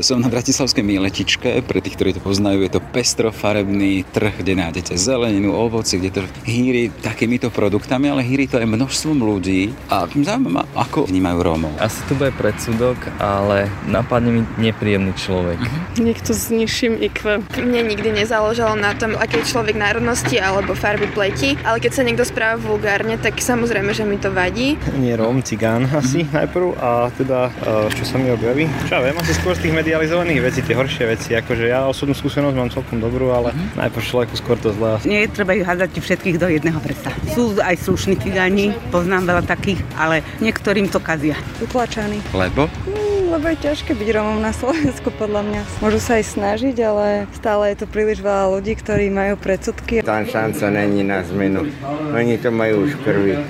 Som 0.00 0.24
na 0.24 0.32
Bratislavskej 0.32 0.80
Miletičke, 0.80 1.60
pre 1.60 1.84
tých, 1.84 2.00
ktorí 2.00 2.16
to 2.16 2.24
poznajú, 2.24 2.64
je 2.64 2.72
to 2.72 2.80
pestrofarebný 2.80 4.08
trh, 4.08 4.32
kde 4.40 4.56
nájdete 4.56 4.96
zeleninu, 4.96 5.52
ovoci, 5.52 6.00
kde 6.00 6.10
to 6.16 6.20
hýri 6.48 6.88
takýmito 7.04 7.52
produktami, 7.52 8.08
ale 8.08 8.24
hýri 8.24 8.48
to 8.48 8.56
aj 8.56 8.64
množstvom 8.64 9.20
ľudí. 9.20 9.76
A 9.92 10.08
zaujímavé 10.08 10.48
ma, 10.48 10.64
ako 10.72 11.04
vnímajú 11.04 11.38
Rómov. 11.44 11.72
Asi 11.76 12.00
to 12.08 12.16
bude 12.16 12.32
predsudok, 12.32 12.96
ale 13.20 13.68
napadne 13.92 14.40
mi 14.40 14.42
nepríjemný 14.56 15.12
človek. 15.20 15.60
Uh-huh. 15.60 16.00
Niekto 16.00 16.32
s 16.32 16.48
nižším 16.48 16.96
IQ. 17.04 17.44
Mne 17.60 17.92
nikdy 17.92 18.24
nezáležalo 18.24 18.80
na 18.80 18.96
tom, 18.96 19.12
aký 19.20 19.44
je 19.44 19.52
človek 19.52 19.76
národnosti 19.76 20.40
alebo 20.40 20.72
farby 20.72 21.12
pleti, 21.12 21.60
ale 21.60 21.76
keď 21.76 21.92
sa 21.92 22.02
niekto 22.08 22.24
správa 22.24 22.56
vulgárne, 22.56 23.20
tak 23.20 23.36
samozrejme, 23.36 23.92
že 23.92 24.08
mi 24.08 24.16
to 24.16 24.32
vadí. 24.32 24.80
Nie 24.96 25.20
Róm, 25.20 25.44
cigán 25.44 25.84
asi 25.92 26.24
najprv 26.24 26.72
a 26.80 27.12
teda 27.12 27.52
e, 27.52 27.92
čo 27.92 28.04
sa 28.08 28.16
mi 28.16 28.32
objaví. 28.32 28.64
Čo 28.88 28.96
ja 28.96 29.00
viem, 29.04 29.16
asi 29.20 29.36
skôr 29.36 29.52
z 29.52 29.68
tých 29.68 29.76
medializovaných 29.90 30.38
vecí, 30.38 30.60
tie 30.62 30.78
horšie 30.78 31.04
veci. 31.10 31.30
Akože 31.34 31.66
ja 31.66 31.90
osobnú 31.90 32.14
skúsenosť 32.14 32.54
mám 32.54 32.70
celkom 32.70 33.02
dobrú, 33.02 33.34
ale 33.34 33.50
uh-huh. 33.50 33.74
najprv 33.74 34.04
človeku 34.06 34.38
skôr 34.38 34.54
to 34.54 34.70
zlé. 34.70 35.02
Nie 35.02 35.26
je 35.26 35.34
treba 35.34 35.58
ich 35.58 35.66
hádať 35.66 35.98
všetkých 35.98 36.38
do 36.38 36.46
jedného 36.46 36.78
prsta. 36.78 37.10
Sú 37.34 37.58
aj 37.58 37.74
slušní 37.74 38.14
cigáni, 38.22 38.70
poznám 38.94 39.34
veľa 39.34 39.50
takých, 39.50 39.82
ale 39.98 40.22
niektorým 40.38 40.86
to 40.86 41.02
kazia. 41.02 41.34
Utlačaní. 41.58 42.22
Lebo? 42.30 42.70
Mm, 42.86 43.34
lebo 43.34 43.50
je 43.50 43.66
ťažké 43.66 43.98
byť 43.98 44.08
Romom 44.14 44.38
na 44.38 44.54
Slovensku 44.54 45.10
podľa 45.10 45.42
mňa. 45.42 45.62
Môžu 45.82 45.98
sa 45.98 46.22
aj 46.22 46.38
snažiť, 46.38 46.76
ale 46.86 47.26
stále 47.34 47.74
je 47.74 47.82
to 47.82 47.86
príliš 47.90 48.22
veľa 48.22 48.46
ľudí, 48.54 48.78
ktorí 48.78 49.10
majú 49.10 49.42
predsudky. 49.42 50.06
Tam 50.06 50.22
šanca 50.22 50.70
není 50.70 51.02
na 51.02 51.26
zmenu. 51.26 51.66
Oni 52.14 52.38
to 52.38 52.54
majú 52.54 52.86
už 52.86 52.94
krvi. 53.02 53.42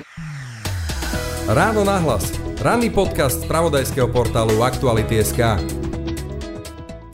Ráno 1.52 1.84
nahlas. 1.84 2.32
Ranný 2.64 2.88
podcast 2.88 3.44
z 3.44 3.48
pravodajského 3.48 4.08
portálu 4.08 4.64
Aktuality.sk. 4.64 5.79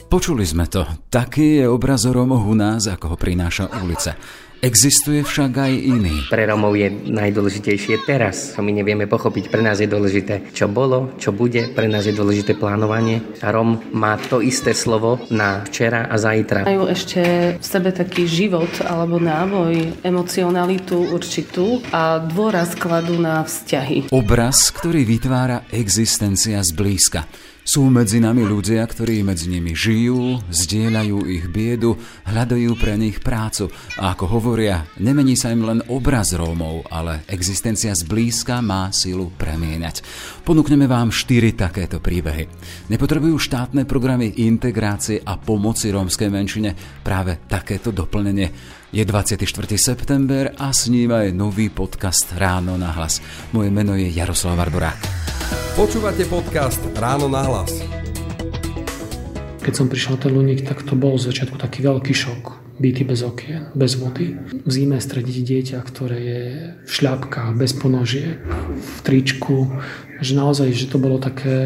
Počuli 0.07 0.47
sme 0.47 0.71
to. 0.71 0.87
Taký 1.11 1.59
je 1.59 1.65
obraz 1.67 2.07
o 2.07 2.15
Rómoch 2.15 2.47
u 2.47 2.55
nás, 2.55 2.87
ako 2.87 3.11
ho 3.11 3.17
prináša 3.19 3.67
ulica. 3.83 4.15
Existuje 4.63 5.21
však 5.21 5.51
aj 5.53 5.73
iný. 5.75 6.15
Pre 6.31 6.47
Romov 6.47 6.79
je 6.79 6.89
najdôležitejšie 6.89 8.07
teraz. 8.07 8.55
My 8.57 8.71
nevieme 8.71 9.03
pochopiť. 9.05 9.51
Pre 9.51 9.59
nás 9.59 9.83
je 9.83 9.85
dôležité, 9.85 10.49
čo 10.55 10.71
bolo, 10.71 11.13
čo 11.19 11.35
bude. 11.35 11.75
Pre 11.75 11.85
nás 11.91 12.07
je 12.07 12.15
dôležité 12.15 12.55
plánovanie. 12.55 13.19
A 13.43 13.51
Rom 13.51 13.83
má 13.91 14.15
to 14.15 14.39
isté 14.39 14.71
slovo 14.71 15.21
na 15.27 15.61
včera 15.67 16.07
a 16.09 16.15
zajtra. 16.15 16.65
Majú 16.65 16.87
ešte 16.87 17.21
v 17.59 17.65
sebe 17.67 17.91
taký 17.91 18.25
život 18.25 18.71
alebo 18.81 19.19
náboj, 19.19 20.01
emocionalitu 20.07 21.13
určitú 21.13 21.83
a 21.91 22.23
dôraz 22.23 22.79
kladú 22.79 23.19
na 23.19 23.43
vzťahy. 23.43 24.09
Obraz, 24.09 24.71
ktorý 24.71 25.03
vytvára 25.03 25.67
existencia 25.69 26.63
zblízka. 26.63 27.27
Sú 27.67 27.83
medzi 27.91 28.23
nami 28.23 28.47
ľudia, 28.47 28.79
ktorí 28.87 29.27
medzi 29.27 29.51
nimi 29.51 29.75
žijú, 29.75 30.39
zdieľajú 30.47 31.27
ich 31.27 31.51
biedu, 31.51 31.99
hľadajú 32.23 32.79
pre 32.79 32.95
nich 32.95 33.19
prácu. 33.19 33.67
A 33.99 34.15
ako 34.15 34.39
hovoria, 34.39 34.87
nemení 35.03 35.35
sa 35.35 35.51
im 35.51 35.67
len 35.67 35.83
obraz 35.91 36.31
Rómov, 36.31 36.87
ale 36.87 37.27
existencia 37.27 37.91
zblízka 37.91 38.63
má 38.63 38.95
silu 38.95 39.35
premieňať. 39.35 39.99
Ponúkneme 40.47 40.87
vám 40.87 41.11
štyri 41.11 41.59
takéto 41.59 41.99
príbehy. 41.99 42.47
Nepotrebujú 42.87 43.35
štátne 43.35 43.83
programy 43.83 44.47
integrácie 44.47 45.19
a 45.19 45.35
pomoci 45.35 45.91
rómskej 45.91 46.31
menšine 46.31 46.71
práve 47.03 47.35
takéto 47.51 47.91
doplnenie. 47.91 48.79
Je 48.87 49.03
24. 49.03 49.43
september 49.75 50.55
a 50.55 50.71
s 50.71 50.87
ním 50.87 51.11
aj 51.11 51.35
nový 51.35 51.67
podcast 51.67 52.31
Ráno 52.31 52.79
na 52.79 52.95
hlas. 52.95 53.19
Moje 53.51 53.67
meno 53.67 53.99
je 53.99 54.07
Jaroslav 54.07 54.55
Barborák. 54.55 54.95
Počúvate 55.75 56.23
podcast 56.23 56.79
Ráno 56.95 57.27
na 57.27 57.43
hlas. 57.43 57.83
Keď 59.59 59.73
som 59.75 59.91
prišiel 59.91 60.15
na 60.15 60.19
ten 60.23 60.31
Luník, 60.31 60.63
tak 60.63 60.87
to 60.87 60.95
bol 60.95 61.19
z 61.19 61.35
začiatku 61.35 61.59
taký 61.59 61.83
veľký 61.83 62.15
šok. 62.15 62.43
Byty 62.79 63.03
bez 63.03 63.27
okien, 63.27 63.75
bez 63.75 63.99
vody. 63.99 64.39
V 64.39 64.69
zime 64.71 65.03
strediť 65.03 65.35
dieťa, 65.35 65.77
ktoré 65.83 66.17
je 66.23 66.43
v 66.87 66.91
šľapkách, 66.91 67.59
bez 67.59 67.75
ponožiek, 67.75 68.39
v 68.71 68.97
tričku. 69.03 69.67
Že 70.23 70.31
naozaj, 70.31 70.71
že 70.71 70.87
to 70.87 70.95
bolo 70.95 71.19
také 71.19 71.59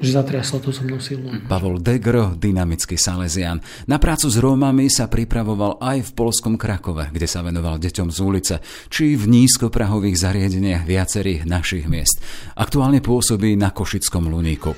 že 0.00 0.10
zatriaslo 0.12 0.60
to 0.60 0.70
so 0.72 0.84
mnou 0.84 1.00
silno. 1.00 1.32
Pavol 1.48 1.80
Degro, 1.80 2.36
dynamický 2.36 3.00
Salesian. 3.00 3.60
Na 3.88 3.96
prácu 3.96 4.28
s 4.28 4.36
Rómami 4.36 4.92
sa 4.92 5.08
pripravoval 5.08 5.80
aj 5.80 6.12
v 6.12 6.14
polskom 6.14 6.54
Krakove, 6.60 7.08
kde 7.10 7.26
sa 7.28 7.40
venoval 7.40 7.80
deťom 7.80 8.08
z 8.12 8.18
ulice, 8.20 8.54
či 8.92 9.16
v 9.16 9.24
nízkoprahových 9.26 10.16
zariadeniach 10.20 10.84
viacerých 10.84 11.48
našich 11.48 11.88
miest. 11.88 12.20
Aktuálne 12.54 13.00
pôsobí 13.00 13.56
na 13.56 13.72
Košickom 13.72 14.28
Luníku. 14.28 14.76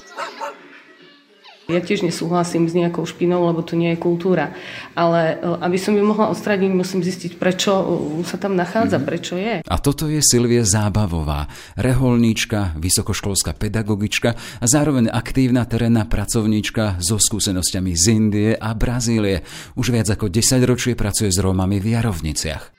Ja 1.68 1.84
tiež 1.84 2.00
nesúhlasím 2.00 2.64
s 2.64 2.72
nejakou 2.72 3.04
špinou, 3.04 3.44
lebo 3.44 3.60
to 3.60 3.76
nie 3.76 3.92
je 3.92 4.00
kultúra. 4.00 4.56
Ale 4.96 5.36
e, 5.36 5.52
aby 5.60 5.76
som 5.76 5.92
ju 5.92 6.00
mohla 6.00 6.32
odstradiť, 6.32 6.72
musím 6.72 7.04
zistiť, 7.04 7.36
prečo 7.36 7.76
e, 7.76 7.84
sa 8.24 8.40
tam 8.40 8.56
nachádza, 8.56 8.96
mm-hmm. 8.96 9.04
prečo 9.12 9.36
je. 9.36 9.60
A 9.60 9.76
toto 9.76 10.08
je 10.08 10.16
Silvie 10.24 10.64
Zábavová, 10.64 11.44
reholníčka, 11.76 12.72
vysokoškolská 12.80 13.52
pedagogička 13.52 14.32
a 14.32 14.64
zároveň 14.64 15.12
aktívna 15.12 15.68
terénna 15.68 16.08
pracovníčka 16.08 17.04
so 17.04 17.20
skúsenosťami 17.20 17.92
z 17.92 18.04
Indie 18.16 18.50
a 18.56 18.72
Brazílie. 18.72 19.44
Už 19.76 19.92
viac 19.92 20.08
ako 20.08 20.32
10 20.32 20.64
ročie 20.64 20.96
pracuje 20.96 21.28
s 21.28 21.36
Rómami 21.36 21.84
v 21.84 22.00
Jarovniciach. 22.00 22.77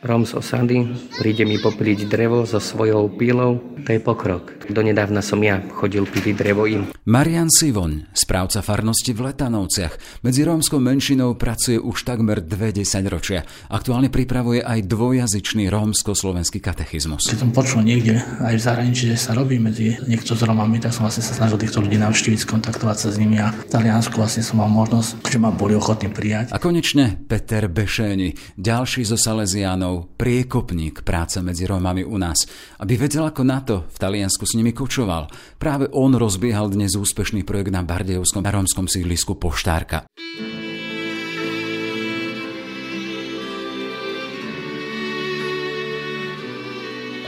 Rom 0.00 0.24
z 0.24 0.32
osady 0.32 0.88
príde 1.20 1.44
mi 1.44 1.60
poprieť 1.60 2.08
drevo 2.08 2.48
so 2.48 2.56
svojou 2.56 3.12
pílou, 3.20 3.60
to 3.84 3.92
je 3.92 4.00
pokrok. 4.00 4.56
Donedávna 4.72 5.20
som 5.20 5.36
ja 5.44 5.60
chodil 5.76 6.08
piliť 6.08 6.34
drevo 6.40 6.64
im. 6.64 6.88
Marian 7.04 7.52
Sivoň, 7.52 8.08
správca 8.16 8.64
farnosti 8.64 9.12
v 9.12 9.28
Letanovciach, 9.28 10.24
medzi 10.24 10.40
rómskou 10.40 10.80
menšinou 10.80 11.36
pracuje 11.36 11.76
už 11.76 12.08
takmer 12.08 12.40
dve 12.40 12.72
ročia. 13.12 13.44
Aktuálne 13.68 14.08
pripravuje 14.08 14.64
aj 14.64 14.88
dvojazyčný 14.88 15.68
rómsko-slovenský 15.68 16.64
katechizmus. 16.64 17.28
Keď 17.28 17.36
som 17.36 17.52
počul 17.52 17.84
niekde, 17.84 18.24
aj 18.40 18.56
v 18.56 18.62
zahraničí, 18.62 19.04
že 19.12 19.20
sa 19.20 19.36
robí 19.36 19.60
medzi 19.60 20.00
niekto 20.08 20.32
s 20.32 20.40
Romami, 20.40 20.80
tak 20.80 20.96
som 20.96 21.04
vlastne 21.04 21.28
sa 21.28 21.36
snažil 21.36 21.60
týchto 21.60 21.84
ľudí 21.84 22.00
navštíviť, 22.00 22.40
skontaktovať 22.48 22.96
sa 22.96 23.08
s 23.12 23.20
nimi 23.20 23.36
a 23.36 23.52
v 23.52 23.68
Taliansku 23.68 24.16
vlastne 24.16 24.40
som 24.40 24.64
mal 24.64 24.70
možnosť, 24.72 25.28
že 25.28 25.36
ma 25.36 25.52
boli 25.52 25.76
ochotní 25.76 26.08
prijať. 26.08 26.54
A 26.54 26.62
konečne 26.62 27.20
Peter 27.28 27.66
Bešéni, 27.66 28.38
ďalší 28.54 29.02
zo 29.02 29.18
Salesiánov, 29.18 29.89
Rómov, 29.90 30.14
priekopník 30.14 31.02
práce 31.02 31.42
medzi 31.42 31.66
Rómami 31.66 32.06
u 32.06 32.14
nás. 32.14 32.46
Aby 32.78 32.94
vedel, 33.10 33.26
ako 33.26 33.42
na 33.42 33.58
to 33.58 33.90
v 33.90 33.96
Taliansku 33.98 34.46
s 34.46 34.54
nimi 34.54 34.70
kočoval. 34.70 35.26
Práve 35.58 35.90
on 35.90 36.14
rozbiehal 36.14 36.70
dnes 36.70 36.94
úspešný 36.94 37.42
projekt 37.42 37.74
na 37.74 37.82
Bardejovskom 37.82 38.46
a 38.46 38.54
rómskom 38.54 38.86
sídlisku 38.86 39.34
Poštárka. 39.34 40.06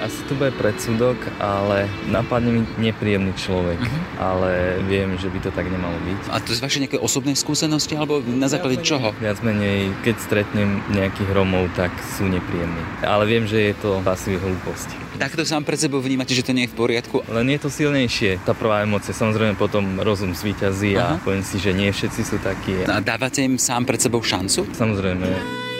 Asi 0.02 0.18
to 0.26 0.34
bude 0.34 0.50
predsudok, 0.58 1.14
ale 1.38 1.86
napadne 2.10 2.50
mi 2.50 2.62
nepríjemný 2.74 3.30
človek, 3.38 3.78
uh-huh. 3.78 4.02
ale 4.18 4.82
viem, 4.90 5.14
že 5.14 5.30
by 5.30 5.38
to 5.38 5.54
tak 5.54 5.70
nemalo 5.70 5.94
byť. 6.02 6.34
A 6.34 6.42
to 6.42 6.50
z 6.50 6.58
vašej 6.58 6.80
nejaké 6.82 6.98
osobnej 6.98 7.38
skúsenosti, 7.38 7.94
alebo 7.94 8.18
na 8.18 8.50
základe 8.50 8.82
čoho? 8.82 9.14
Viac 9.22 9.38
menej, 9.46 9.94
keď 10.02 10.18
stretnem 10.18 10.82
nejakých 10.90 11.30
Romov, 11.30 11.70
tak 11.78 11.94
sú 12.18 12.26
nepríjemní. 12.26 12.82
Ale 13.06 13.30
viem, 13.30 13.46
že 13.46 13.70
je 13.70 13.74
to 13.78 14.02
pasivý 14.02 14.42
hlúposti. 14.42 14.98
Takto 15.22 15.46
sám 15.46 15.62
pred 15.62 15.78
sebou 15.78 16.02
vnímate, 16.02 16.34
že 16.34 16.42
to 16.42 16.50
nie 16.50 16.66
je 16.66 16.74
v 16.74 16.82
poriadku? 16.82 17.22
Len 17.30 17.46
je 17.54 17.58
to 17.62 17.70
silnejšie, 17.70 18.42
tá 18.42 18.58
prvá 18.58 18.82
emócia. 18.82 19.14
Samozrejme 19.14 19.54
potom 19.54 20.02
rozum 20.02 20.34
zvýťazí 20.34 20.98
a 20.98 21.14
uh-huh. 21.14 21.22
poviem 21.22 21.46
si, 21.46 21.62
že 21.62 21.70
nie 21.70 21.94
všetci 21.94 22.22
sú 22.26 22.42
takí. 22.42 22.90
A 22.90 22.98
dávate 22.98 23.46
im 23.46 23.54
sám 23.54 23.86
pred 23.86 24.02
sebou 24.02 24.18
šancu? 24.18 24.66
Samozrejme. 24.74 25.70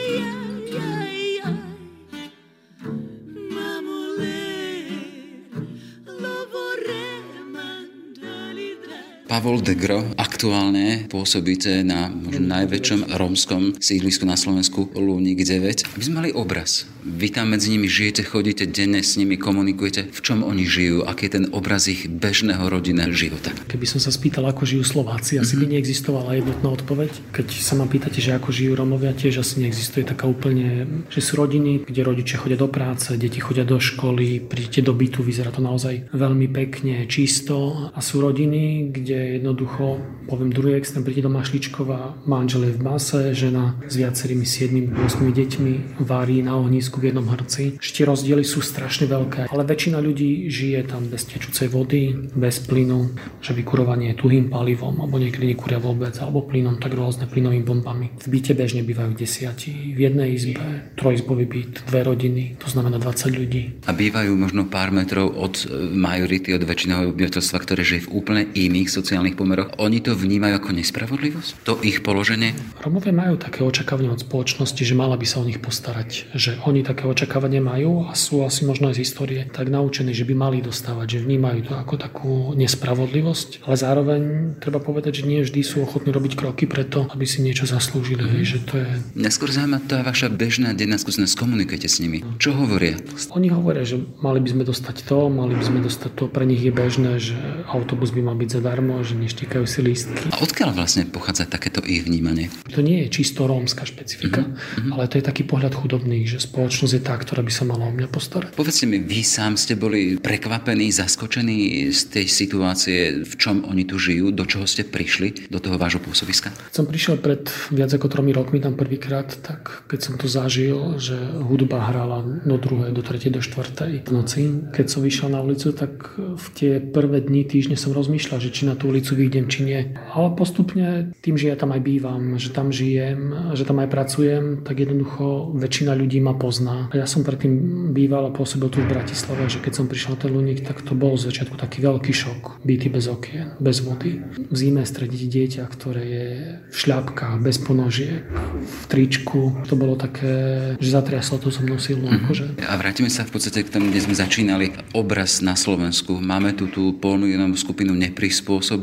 Pavol 9.33 9.65
Degro, 9.65 10.13
aktuálne 10.13 11.09
pôsobíte 11.09 11.81
na 11.81 12.05
možno 12.05 12.53
najväčšom 12.53 13.17
rómskom 13.17 13.73
sídlisku 13.81 14.29
na 14.29 14.37
Slovensku 14.37 14.93
Lúnik 14.93 15.41
9. 15.41 15.89
My 15.97 16.01
sme 16.05 16.13
mali 16.21 16.29
obraz. 16.29 16.85
Vy 17.01 17.33
tam 17.33 17.49
medzi 17.49 17.73
nimi 17.73 17.89
žijete, 17.89 18.21
chodíte 18.21 18.69
denne 18.69 19.01
s 19.01 19.17
nimi, 19.17 19.41
komunikujete. 19.41 20.13
V 20.13 20.19
čom 20.21 20.45
oni 20.45 20.69
žijú? 20.69 21.01
Aký 21.09 21.27
je 21.27 21.41
ten 21.41 21.45
obraz 21.49 21.89
ich 21.89 22.05
bežného 22.05 22.61
rodinného 22.61 23.09
života? 23.09 23.49
Keby 23.65 23.89
som 23.89 23.97
sa 23.97 24.13
spýtal, 24.13 24.45
ako 24.45 24.69
žijú 24.69 24.85
Slováci, 24.85 25.41
asi 25.41 25.57
by 25.57 25.65
mhm. 25.65 25.71
neexistovala 25.81 26.37
jednotná 26.37 26.69
odpoveď. 26.69 27.33
Keď 27.33 27.47
sa 27.57 27.73
ma 27.73 27.89
pýtate, 27.89 28.21
že 28.21 28.37
ako 28.37 28.53
žijú 28.53 28.77
Romovia, 28.77 29.17
tiež 29.17 29.41
asi 29.41 29.65
neexistuje 29.65 30.05
taká 30.05 30.29
úplne, 30.29 30.85
že 31.09 31.25
sú 31.25 31.41
rodiny, 31.41 31.89
kde 31.89 32.05
rodičia 32.05 32.37
chodia 32.37 32.61
do 32.61 32.69
práce, 32.69 33.09
deti 33.17 33.41
chodia 33.41 33.65
do 33.65 33.81
školy, 33.81 34.45
prídete 34.45 34.85
do 34.85 34.93
bytu, 34.93 35.25
vyzerá 35.25 35.49
to 35.49 35.65
naozaj 35.65 36.05
veľmi 36.13 36.53
pekne, 36.53 37.09
čisto 37.09 37.89
a 37.89 37.99
sú 37.99 38.21
rodiny, 38.21 38.93
kde 38.93 39.22
jednoducho, 39.39 39.99
poviem 40.27 40.51
druhý 40.51 40.79
extrém, 40.79 41.03
príde 41.03 41.23
do 41.23 41.31
Mašličkova, 41.31 42.23
manžel 42.27 42.71
je 42.71 42.73
v 42.75 42.81
base, 42.83 43.19
žena 43.31 43.79
s 43.87 43.95
viacerými 43.95 44.45
7-8 44.45 45.31
deťmi 45.31 45.73
varí 46.03 46.43
na 46.43 46.59
ohnisku 46.59 46.99
v 46.99 47.11
jednom 47.11 47.27
hrci. 47.27 47.79
Ešte 47.79 48.03
rozdiely 48.03 48.43
sú 48.43 48.59
strašne 48.59 49.07
veľké, 49.07 49.51
ale 49.51 49.63
väčšina 49.63 49.99
ľudí 49.99 50.47
žije 50.51 50.89
tam 50.89 51.07
bez 51.07 51.27
tečúcej 51.29 51.71
vody, 51.71 52.13
bez 52.35 52.59
plynu, 52.63 53.15
že 53.39 53.55
vykurovanie 53.55 54.17
tuhým 54.19 54.51
palivom, 54.51 54.99
alebo 54.99 55.17
niekedy 55.19 55.55
nekúria 55.55 55.79
vôbec, 55.79 56.17
alebo 56.19 56.43
plynom, 56.43 56.77
tak 56.79 56.93
rôzne 56.97 57.29
plynovými 57.29 57.65
bombami. 57.65 58.07
V 58.19 58.27
byte 58.27 58.53
bežne 58.57 58.83
bývajú 58.83 59.15
desiati, 59.15 59.93
v 59.93 59.99
jednej 60.09 60.35
izbe, 60.35 60.91
trojizbový 60.99 61.45
byt, 61.45 61.73
dve 61.87 62.01
rodiny, 62.03 62.43
to 62.59 62.67
znamená 62.67 62.99
20 62.99 63.39
ľudí. 63.39 63.63
A 63.87 63.91
bývajú 63.93 64.33
možno 64.35 64.67
pár 64.67 64.89
metrov 64.89 65.31
od 65.35 65.63
e, 65.63 65.93
majority, 65.93 66.55
od 66.55 66.65
väčšiného 66.65 67.13
obyvateľstva, 67.13 67.57
ktoré 67.61 67.81
žije 67.85 68.09
v 68.09 68.11
úplne 68.13 68.43
iných 68.51 68.89
sociálnych 68.89 69.12
pomeroch. 69.35 69.75
Oni 69.77 69.99
to 69.99 70.15
vnímajú 70.15 70.57
ako 70.57 70.69
nespravodlivosť? 70.73 71.67
To 71.67 71.77
ich 71.83 72.01
položenie? 72.01 72.55
Romovia 72.79 73.11
majú 73.11 73.35
také 73.37 73.61
očakávanie 73.61 74.09
od 74.09 74.23
spoločnosti, 74.23 74.81
že 74.81 74.95
mala 74.95 75.19
by 75.19 75.25
sa 75.27 75.41
o 75.41 75.47
nich 75.47 75.59
postarať. 75.59 76.31
Že 76.33 76.63
oni 76.63 76.81
také 76.81 77.05
očakávanie 77.05 77.59
majú 77.59 78.07
a 78.07 78.17
sú 78.17 78.41
asi 78.47 78.63
možno 78.63 78.89
aj 78.89 78.97
z 78.97 79.03
histórie 79.03 79.41
tak 79.51 79.69
naučení, 79.69 80.15
že 80.15 80.25
by 80.25 80.33
mali 80.33 80.63
dostávať, 80.63 81.19
že 81.19 81.23
vnímajú 81.27 81.59
to 81.69 81.73
ako 81.75 81.95
takú 81.99 82.33
nespravodlivosť. 82.55 83.67
Ale 83.67 83.75
zároveň 83.75 84.21
treba 84.63 84.79
povedať, 84.79 85.21
že 85.21 85.27
nie 85.27 85.43
vždy 85.43 85.61
sú 85.61 85.83
ochotní 85.83 86.09
robiť 86.15 86.33
kroky 86.39 86.65
preto, 86.65 87.05
aby 87.11 87.27
si 87.27 87.43
niečo 87.43 87.67
zaslúžili. 87.69 88.23
Mm. 88.23 88.43
Že 88.43 88.57
to 88.63 88.73
je... 88.79 88.89
Neskôr 89.19 89.51
zaujíma 89.51 89.83
je 89.83 90.03
vaša 90.03 90.27
bežná 90.31 90.71
denná 90.73 90.95
skúsenosť. 90.97 91.35
Komunikujete 91.37 91.91
s 91.91 91.99
nimi. 91.99 92.23
Čo 92.39 92.55
hovoria? 92.55 92.97
Oni 93.35 93.51
hovoria, 93.51 93.83
že 93.83 93.99
mali 94.23 94.39
by 94.39 94.49
sme 94.55 94.63
dostať 94.63 95.05
to, 95.05 95.27
mali 95.27 95.53
by 95.53 95.63
sme 95.63 95.79
dostať 95.83 96.11
to. 96.15 96.23
Pre 96.31 96.45
nich 96.47 96.63
je 96.63 96.73
bežné, 96.73 97.19
že 97.19 97.35
autobus 97.67 98.15
by 98.15 98.21
mal 98.23 98.39
byť 98.39 98.49
zadarmo, 98.61 99.02
že 99.03 99.15
neštíkajú 99.19 99.65
si 99.67 99.79
lístky. 99.83 100.31
A 100.31 100.39
odkiaľ 100.41 100.75
vlastne 100.75 101.05
pochádza 101.07 101.45
takéto 101.45 101.83
ich 101.83 102.03
vnímanie? 102.03 102.47
To 102.73 102.81
nie 102.81 103.05
je 103.05 103.07
čisto 103.11 103.45
rómska 103.45 103.83
špecifika, 103.83 104.47
mm-hmm. 104.47 104.91
ale 104.95 105.11
to 105.11 105.19
je 105.19 105.23
taký 105.27 105.43
pohľad 105.43 105.75
chudobných, 105.75 106.25
že 106.25 106.39
spoločnosť 106.39 106.93
je 106.95 107.01
tá, 107.03 107.15
ktorá 107.19 107.43
by 107.43 107.51
sa 107.51 107.63
mala 107.67 107.87
o 107.87 107.93
mňa 107.93 108.07
postarať. 108.07 108.51
Povedzte 108.55 108.87
mi, 108.87 109.03
vy 109.03 109.21
sám 109.21 109.59
ste 109.59 109.75
boli 109.75 110.15
prekvapení, 110.17 110.89
zaskočení 110.89 111.91
z 111.91 112.01
tej 112.09 112.25
situácie, 112.31 113.27
v 113.27 113.33
čom 113.35 113.67
oni 113.67 113.83
tu 113.83 113.99
žijú, 113.99 114.31
do 114.31 114.47
čoho 114.47 114.63
ste 114.63 114.87
prišli, 114.87 115.51
do 115.51 115.59
toho 115.59 115.75
vášho 115.75 115.99
pôsobiska? 115.99 116.55
Som 116.71 116.87
prišiel 116.87 117.19
pred 117.19 117.51
viac 117.73 117.91
ako 117.91 118.07
tromi 118.07 118.31
rokmi 118.31 118.63
tam 118.63 118.79
prvýkrát, 118.79 119.27
tak 119.43 119.83
keď 119.91 119.99
som 119.99 120.13
to 120.15 120.31
zažil, 120.31 120.95
že 121.01 121.17
hudba 121.43 121.83
hrala 121.89 122.23
do 122.23 122.55
druhej, 122.55 122.95
do 122.95 123.03
tretej, 123.03 123.33
do 123.33 123.41
štvrtej 123.41 124.07
v 124.07 124.11
noci, 124.13 124.41
keď 124.71 124.85
som 124.87 125.01
vyšiel 125.01 125.33
na 125.33 125.41
ulicu, 125.41 125.73
tak 125.73 126.15
v 126.15 126.47
tie 126.53 126.71
prvé 126.77 127.25
dni, 127.25 127.43
týždne 127.43 127.75
som 127.75 127.91
rozmýšľal, 127.91 128.39
že 128.39 128.53
či 128.53 128.69
na 128.69 128.77
tú 128.77 128.92
ulicu 128.93 129.17
vyjdem, 129.17 129.49
či 129.49 129.59
nie. 129.65 129.81
Ale 130.13 130.37
postupne 130.37 131.09
tým, 131.25 131.33
že 131.33 131.49
ja 131.49 131.57
tam 131.57 131.73
aj 131.73 131.81
bývam, 131.81 132.37
že 132.37 132.53
tam 132.53 132.69
žijem, 132.69 133.33
že 133.57 133.65
tam 133.65 133.81
aj 133.81 133.89
pracujem, 133.89 134.61
tak 134.61 134.77
jednoducho 134.85 135.49
väčšina 135.57 135.97
ľudí 135.97 136.21
ma 136.21 136.37
pozná. 136.37 136.93
Ja 136.93 137.09
som 137.09 137.25
predtým 137.25 137.89
býval 137.89 138.29
a 138.29 138.35
pôsobil 138.35 138.69
tu 138.69 138.85
v 138.85 138.93
Bratislave, 138.93 139.49
že 139.49 139.57
keď 139.57 139.73
som 139.81 139.89
prišiel 139.89 140.13
na 140.13 140.21
ten 140.21 140.29
Luník, 140.29 140.61
tak 140.61 140.85
to 140.85 140.93
bol 140.93 141.17
z 141.17 141.33
začiatku 141.33 141.57
taký 141.57 141.81
veľký 141.81 142.13
šok. 142.13 142.61
Byty 142.61 142.93
bez 142.93 143.09
okien, 143.09 143.57
bez 143.57 143.81
vody. 143.81 144.21
V 144.21 144.55
zime 144.55 144.85
strediť 144.85 145.21
dieťa, 145.25 145.63
ktoré 145.65 146.03
je 146.05 146.27
v 146.69 146.75
šľapkách, 146.77 147.41
bez 147.41 147.57
ponožiek, 147.57 148.21
v 148.61 148.83
tričku. 148.85 149.65
To 149.65 149.73
bolo 149.73 149.97
také, 149.97 150.33
že 150.77 150.93
zatriaslo 150.93 151.41
to 151.41 151.49
so 151.49 151.65
mnou 151.65 151.81
silno. 151.81 152.13
Mm-hmm. 152.13 152.21
Akože. 152.29 152.45
A 152.69 152.77
vrátime 152.77 153.09
sa 153.09 153.25
v 153.25 153.33
podstate 153.33 153.65
k 153.65 153.73
tomu, 153.73 153.89
kde 153.89 154.05
sme 154.05 154.13
začínali. 154.13 154.75
Obraz 154.93 155.41
na 155.41 155.57
Slovensku. 155.57 156.21
Máme 156.21 156.53
tu 156.53 156.69
tú 156.69 156.93
polnú 156.97 157.25
jednu 157.25 157.55
skupinu 157.57 157.95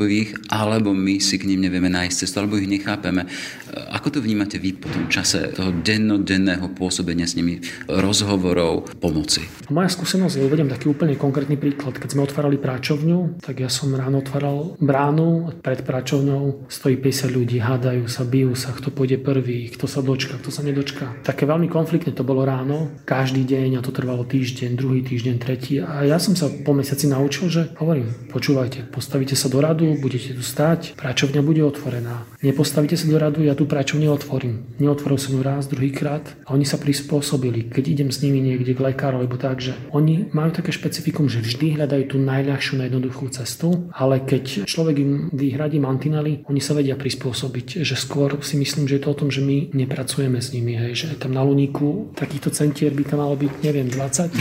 neprispôsobivých, 0.01 0.49
alebo 0.49 0.97
my 0.97 1.21
si 1.21 1.37
k 1.37 1.45
ním 1.45 1.69
nevieme 1.69 1.93
nájsť 1.93 2.17
cestu, 2.25 2.41
alebo 2.41 2.57
ich 2.57 2.69
nechápeme. 2.69 3.29
Ako 3.71 4.11
to 4.11 4.19
vnímate 4.19 4.59
vy 4.59 4.75
po 4.75 4.91
tom 4.91 5.07
čase 5.07 5.55
toho 5.55 5.71
dennodenného 5.71 6.75
pôsobenia 6.75 7.27
s 7.27 7.39
nimi, 7.39 7.63
rozhovorov, 7.87 8.91
pomoci? 8.99 9.47
Moja 9.71 9.87
skúsenosť 9.87 10.35
je, 10.39 10.47
uvedem 10.47 10.67
taký 10.67 10.91
úplne 10.91 11.15
konkrétny 11.15 11.55
príklad. 11.55 11.99
Keď 11.99 12.19
sme 12.19 12.27
otvárali 12.27 12.59
práčovňu, 12.59 13.39
tak 13.39 13.63
ja 13.63 13.71
som 13.71 13.95
ráno 13.95 14.19
otváral 14.19 14.75
bránu, 14.83 15.55
pred 15.63 15.87
práčovňou 15.87 16.67
stojí 16.67 16.99
50 16.99 17.31
ľudí, 17.31 17.63
hádajú 17.63 18.11
sa, 18.11 18.27
bijú 18.27 18.59
sa, 18.59 18.75
kto 18.75 18.91
pôjde 18.91 19.23
prvý, 19.23 19.71
kto 19.71 19.87
sa 19.87 20.03
dočka, 20.03 20.41
kto 20.43 20.51
sa 20.51 20.67
nedočka. 20.67 21.15
Také 21.23 21.47
veľmi 21.47 21.71
konfliktné 21.71 22.11
to 22.11 22.27
bolo 22.27 22.43
ráno, 22.43 22.91
každý 23.07 23.47
deň 23.47 23.79
a 23.79 23.85
to 23.85 23.95
trvalo 23.95 24.27
týždeň, 24.27 24.75
druhý 24.75 25.07
týždeň, 25.07 25.37
tretí. 25.39 25.79
A 25.79 26.03
ja 26.03 26.19
som 26.19 26.35
sa 26.35 26.51
po 26.51 26.75
mesiaci 26.75 27.07
naučil, 27.07 27.47
že 27.47 27.71
hovorím, 27.79 28.11
počúvajte, 28.35 28.91
postavíte 28.91 29.39
sa 29.39 29.47
do 29.47 29.63
radu, 29.63 29.95
budete 30.01 30.35
tu 30.35 30.43
stať, 30.43 30.99
práčovňa 30.99 31.41
bude 31.45 31.63
otvorená. 31.63 32.27
Nepostavíte 32.41 32.97
sa 32.97 33.07
do 33.07 33.21
radu, 33.21 33.45
ja 33.45 33.55
tú 33.61 33.69
práčovňu 33.69 34.09
otvorím. 34.09 34.81
Neotvoril 34.81 35.21
som 35.21 35.37
ju 35.37 35.45
raz, 35.45 35.69
druhýkrát 35.69 36.25
a 36.49 36.57
oni 36.57 36.65
sa 36.65 36.81
prispôsobili. 36.81 37.69
Keď 37.69 37.85
idem 37.93 38.09
s 38.09 38.25
nimi 38.25 38.41
niekde 38.41 38.73
k 38.73 38.81
lekáru, 38.81 39.21
alebo 39.21 39.37
tak, 39.37 39.61
že 39.61 39.77
oni 39.93 40.33
majú 40.33 40.57
také 40.57 40.73
špecifikum, 40.73 41.29
že 41.29 41.45
vždy 41.45 41.77
hľadajú 41.77 42.05
tú 42.09 42.17
najľahšiu, 42.17 42.81
najjednoduchú 42.81 43.29
cestu, 43.37 43.93
ale 43.93 44.25
keď 44.25 44.65
človek 44.65 44.97
im 44.97 45.13
vyhradí 45.37 45.77
mantinely, 45.77 46.41
oni 46.49 46.65
sa 46.65 46.73
vedia 46.73 46.97
prispôsobiť. 46.97 47.85
Že 47.85 47.97
skôr 48.01 48.41
si 48.41 48.57
myslím, 48.57 48.89
že 48.89 48.97
je 48.97 49.03
to 49.05 49.13
o 49.13 49.19
tom, 49.21 49.29
že 49.29 49.45
my 49.45 49.77
nepracujeme 49.77 50.41
s 50.41 50.57
nimi, 50.57 50.81
hej, 50.81 50.97
že 50.97 51.21
tam 51.21 51.37
na 51.37 51.45
Luníku 51.45 52.17
takýchto 52.17 52.49
centier 52.49 52.97
by 52.97 53.05
tam 53.05 53.21
malo 53.21 53.37
byť, 53.37 53.53
neviem, 53.61 53.93
20, 53.93 54.41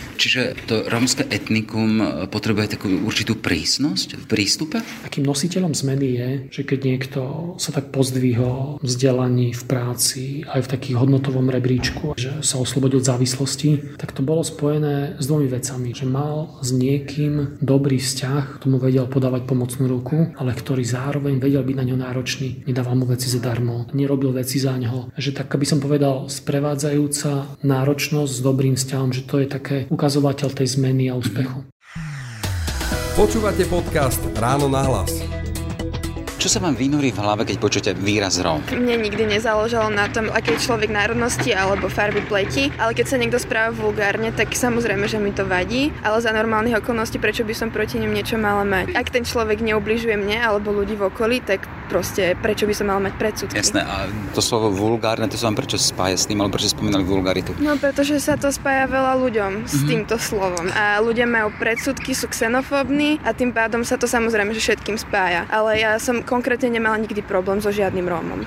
30. 0.00 0.03
Čiže 0.16 0.56
to 0.64 0.88
rómske 0.88 1.28
etnikum 1.28 2.26
potrebuje 2.32 2.80
takú 2.80 2.88
určitú 3.04 3.36
prísnosť 3.36 4.16
v 4.16 4.24
prístupe? 4.24 4.80
Takým 5.04 5.28
nositeľom 5.28 5.76
zmeny 5.76 6.06
je, 6.16 6.28
že 6.48 6.62
keď 6.64 6.78
niekto 6.80 7.20
sa 7.60 7.70
tak 7.70 7.92
pozdvihol 7.92 8.80
v 8.80 8.94
vzdelaní, 8.94 9.50
v 9.50 9.62
práci, 9.66 10.24
aj 10.46 10.64
v 10.64 10.70
takých 10.70 10.96
hodnotovom 11.02 11.50
rebríčku, 11.50 12.14
že 12.14 12.40
sa 12.46 12.62
oslobodil 12.62 13.02
od 13.02 13.10
závislosti, 13.10 13.98
tak 13.98 14.14
to 14.14 14.22
bolo 14.22 14.46
spojené 14.46 15.18
s 15.18 15.26
dvomi 15.26 15.50
vecami. 15.50 15.90
Že 15.90 16.06
mal 16.06 16.62
s 16.62 16.70
niekým 16.70 17.58
dobrý 17.58 17.98
vzťah, 17.98 18.62
tomu 18.62 18.78
vedel 18.78 19.10
podávať 19.10 19.50
pomocnú 19.50 19.90
ruku, 19.90 20.30
ale 20.38 20.54
ktorý 20.54 20.86
zároveň 20.86 21.42
vedel 21.42 21.66
byť 21.66 21.76
na 21.76 21.84
ňo 21.90 21.96
náročný, 21.98 22.62
nedával 22.70 22.94
mu 22.94 23.04
veci 23.10 23.26
zadarmo, 23.26 23.90
nerobil 23.90 24.30
veci 24.30 24.62
za 24.62 24.78
ňo. 24.78 25.10
Že 25.18 25.42
tak, 25.42 25.50
aby 25.50 25.66
som 25.66 25.82
povedal, 25.82 26.30
sprevádzajúca 26.30 27.60
náročnosť 27.66 28.30
s 28.30 28.40
dobrým 28.40 28.78
vzťahom, 28.78 29.10
že 29.10 29.26
to 29.26 29.42
je 29.42 29.46
také 29.50 29.76
ukazovateľ 30.04 30.52
tej 30.52 30.76
zmeny 30.76 31.08
a 31.08 31.16
úspechu. 31.16 31.64
Počúvate 33.16 33.64
podcast 33.72 34.20
Ráno 34.36 34.68
na 34.68 34.84
hlas. 34.84 35.24
Čo 36.36 36.52
sa 36.52 36.60
vám 36.60 36.76
vynorí 36.76 37.08
v 37.08 37.24
hlave, 37.24 37.48
keď 37.48 37.56
počujete 37.56 37.90
výraz 37.96 38.36
Róm? 38.36 38.60
Mne 38.68 39.00
nikdy 39.00 39.24
nezáležalo 39.24 39.88
na 39.88 40.12
tom, 40.12 40.28
aký 40.28 40.60
je 40.60 40.68
človek 40.68 40.92
národnosti 40.92 41.56
alebo 41.56 41.88
farby 41.88 42.20
pleti, 42.20 42.68
ale 42.76 42.92
keď 42.92 43.06
sa 43.08 43.16
niekto 43.16 43.40
správa 43.40 43.72
vulgárne, 43.72 44.28
tak 44.28 44.52
samozrejme, 44.52 45.08
že 45.08 45.16
mi 45.16 45.32
to 45.32 45.48
vadí, 45.48 45.88
ale 46.04 46.20
za 46.20 46.36
normálnych 46.36 46.84
okolností, 46.84 47.16
prečo 47.16 47.48
by 47.48 47.56
som 47.56 47.72
proti 47.72 47.96
ňom 47.96 48.12
niečo 48.12 48.36
mala 48.36 48.60
mať. 48.60 48.92
Ak 48.92 49.08
ten 49.08 49.24
človek 49.24 49.64
neubližuje 49.64 50.20
mne 50.20 50.36
alebo 50.36 50.68
ľudí 50.68 51.00
v 51.00 51.08
okolí, 51.08 51.40
tak 51.40 51.64
proste 51.94 52.34
prečo 52.34 52.66
by 52.66 52.74
som 52.74 52.90
mal 52.90 52.98
mať 52.98 53.14
predsudky. 53.14 53.54
Jasné, 53.54 53.86
a 53.86 54.10
to 54.34 54.42
slovo 54.42 54.74
vulgárne, 54.74 55.30
to 55.30 55.38
sa 55.38 55.46
vám 55.46 55.62
prečo 55.62 55.78
spája 55.78 56.18
s 56.18 56.26
tým, 56.26 56.42
alebo 56.42 56.58
prečo 56.58 56.74
spomínali 56.74 57.06
vulgaritu? 57.06 57.54
No, 57.62 57.78
pretože 57.78 58.18
sa 58.18 58.34
to 58.34 58.50
spája 58.50 58.90
veľa 58.90 59.14
ľuďom 59.22 59.70
s 59.70 59.78
mm-hmm. 59.78 59.86
týmto 59.86 60.18
slovom. 60.18 60.66
A 60.74 60.98
ľudia 60.98 61.30
majú 61.30 61.54
predsudky, 61.54 62.10
sú 62.10 62.26
xenofóbni 62.26 63.22
a 63.22 63.30
tým 63.30 63.54
pádom 63.54 63.86
sa 63.86 63.94
to 63.94 64.10
samozrejme, 64.10 64.50
že 64.58 64.74
všetkým 64.74 64.98
spája. 64.98 65.46
Ale 65.54 65.78
ja 65.78 65.94
som 66.02 66.26
konkrétne 66.26 66.66
nemala 66.74 66.98
nikdy 66.98 67.22
problém 67.22 67.62
so 67.62 67.70
žiadnym 67.70 68.10
Rómom. 68.10 68.42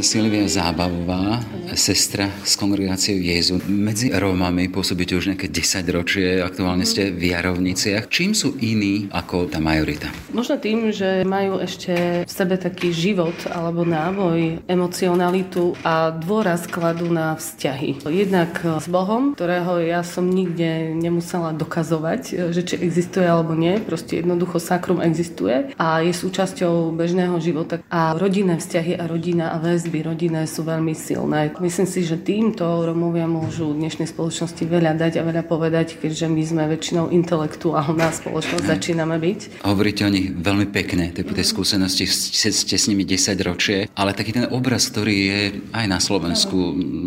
Silvia 0.00 0.48
Zábavová, 0.48 1.44
sestra 1.74 2.30
z 2.46 2.54
kongregácie 2.54 3.18
Jezu. 3.18 3.58
Medzi 3.66 4.14
Rómami 4.14 4.70
pôsobíte 4.70 5.18
už 5.18 5.34
nejaké 5.34 5.50
10 5.50 5.82
ročie, 5.90 6.38
aktuálne 6.38 6.86
ste 6.86 7.10
v 7.10 7.34
Jarovniciach. 7.34 8.06
Čím 8.06 8.38
sú 8.38 8.54
iní 8.62 9.10
ako 9.10 9.50
tá 9.50 9.58
majorita? 9.58 10.08
Možno 10.30 10.62
tým, 10.62 10.94
že 10.94 11.26
majú 11.26 11.58
ešte 11.58 12.22
v 12.22 12.30
sebe 12.30 12.54
taký 12.54 12.94
život 12.94 13.34
alebo 13.50 13.82
návoj, 13.82 14.62
emocionalitu 14.70 15.74
a 15.82 16.14
dôraz 16.14 16.70
kladú 16.70 17.10
na 17.10 17.34
vzťahy. 17.34 18.06
Jednak 18.06 18.62
s 18.62 18.86
Bohom, 18.86 19.34
ktorého 19.34 19.82
ja 19.82 20.06
som 20.06 20.30
nikde 20.30 20.94
nemusela 20.94 21.50
dokazovať, 21.50 22.54
že 22.54 22.62
či 22.62 22.78
existuje 22.78 23.26
alebo 23.26 23.58
nie. 23.58 23.82
Proste 23.82 24.22
jednoducho 24.22 24.62
sakrum 24.62 25.02
existuje 25.02 25.74
a 25.74 25.98
je 25.98 26.14
súčasťou 26.14 26.94
bežného 26.94 27.34
života. 27.42 27.82
A 27.90 28.14
rodinné 28.14 28.54
vzťahy 28.54 28.94
a 28.94 29.10
rodina 29.10 29.50
a 29.50 29.58
väz 29.58 29.80
väzby 29.80 30.04
rodinné 30.04 30.44
sú 30.44 30.60
veľmi 30.68 30.92
silné. 30.92 31.48
Myslím 31.60 31.84
si, 31.84 32.08
že 32.08 32.16
týmto 32.16 32.64
Romovia 32.64 33.28
môžu 33.28 33.76
dnešnej 33.76 34.08
spoločnosti 34.08 34.64
veľa 34.64 34.96
dať 34.96 35.20
a 35.20 35.28
veľa 35.28 35.44
povedať, 35.44 36.00
keďže 36.00 36.32
my 36.32 36.40
sme 36.40 36.64
väčšinou 36.72 37.12
intelektuálna 37.12 38.08
spoločnosť, 38.16 38.64
začíname 38.64 39.20
byť. 39.20 39.60
Hovoríte 39.68 40.08
o 40.08 40.10
nich 40.10 40.32
veľmi 40.32 40.72
pekne, 40.72 41.12
tie, 41.12 41.20
tie 41.20 41.44
skúsenosti, 41.44 42.08
ste, 42.08 42.48
s 42.80 42.84
nimi 42.88 43.04
10 43.04 43.36
ročie, 43.44 43.92
ale 43.92 44.16
taký 44.16 44.40
ten 44.40 44.48
obraz, 44.48 44.88
ktorý 44.88 45.12
je 45.12 45.40
aj 45.76 45.84
na 45.84 46.00
Slovensku, 46.00 46.56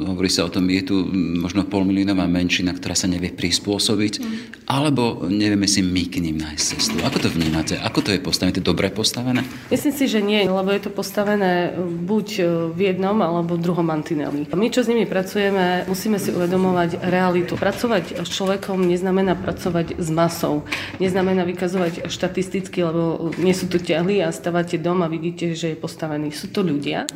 hovorí 0.05 0.29
sa 0.29 0.45
o 0.45 0.53
tom, 0.53 0.69
je 0.69 0.85
tu 0.85 1.01
možno 1.41 1.65
polmiliónová 1.65 2.29
menšina, 2.29 2.77
ktorá 2.77 2.93
sa 2.93 3.09
nevie 3.09 3.33
prispôsobiť, 3.33 4.21
alebo 4.69 5.25
nevieme 5.33 5.65
si 5.65 5.81
my 5.81 6.05
k 6.13 6.21
ním 6.21 6.37
nájsť 6.37 6.65
cestu. 6.77 7.01
Ako 7.01 7.25
to 7.25 7.33
vnímate? 7.33 7.73
Ako 7.81 8.05
to 8.05 8.13
je 8.13 8.21
postavené? 8.21 8.53
To 8.53 8.61
je 8.61 8.69
dobre 8.69 8.93
postavené? 8.93 9.41
Myslím 9.73 9.93
si, 9.97 10.05
že 10.05 10.21
nie, 10.21 10.45
lebo 10.45 10.69
je 10.69 10.85
to 10.85 10.91
postavené 10.93 11.73
buď 12.05 12.27
v 12.77 12.79
jednom 12.93 13.17
alebo 13.17 13.57
v 13.57 13.63
druhom 13.65 13.89
mantineli. 13.89 14.42
My, 14.51 14.67
čo 14.67 14.83
s 14.83 14.91
nimi 14.91 15.07
pracujeme, 15.07 15.87
musíme 15.87 16.19
si 16.19 16.35
uvedomovať 16.35 16.99
realitu. 17.07 17.55
Pracovať 17.55 18.25
s 18.25 18.29
človekom 18.33 18.83
neznamená 18.83 19.39
pracovať 19.39 19.95
s 20.01 20.07
masou. 20.11 20.67
Neznamená 20.99 21.47
vykazovať 21.47 22.11
štatisticky, 22.11 22.83
lebo 22.83 23.31
nie 23.39 23.55
sú 23.55 23.71
to 23.71 23.79
ťahly 23.79 24.19
a 24.19 24.35
stávate 24.35 24.75
dom 24.81 25.05
a 25.05 25.07
vidíte, 25.07 25.55
že 25.55 25.73
je 25.73 25.77
postavený. 25.79 26.35
Sú 26.35 26.51
to 26.51 26.65
ľudia. 26.65 27.07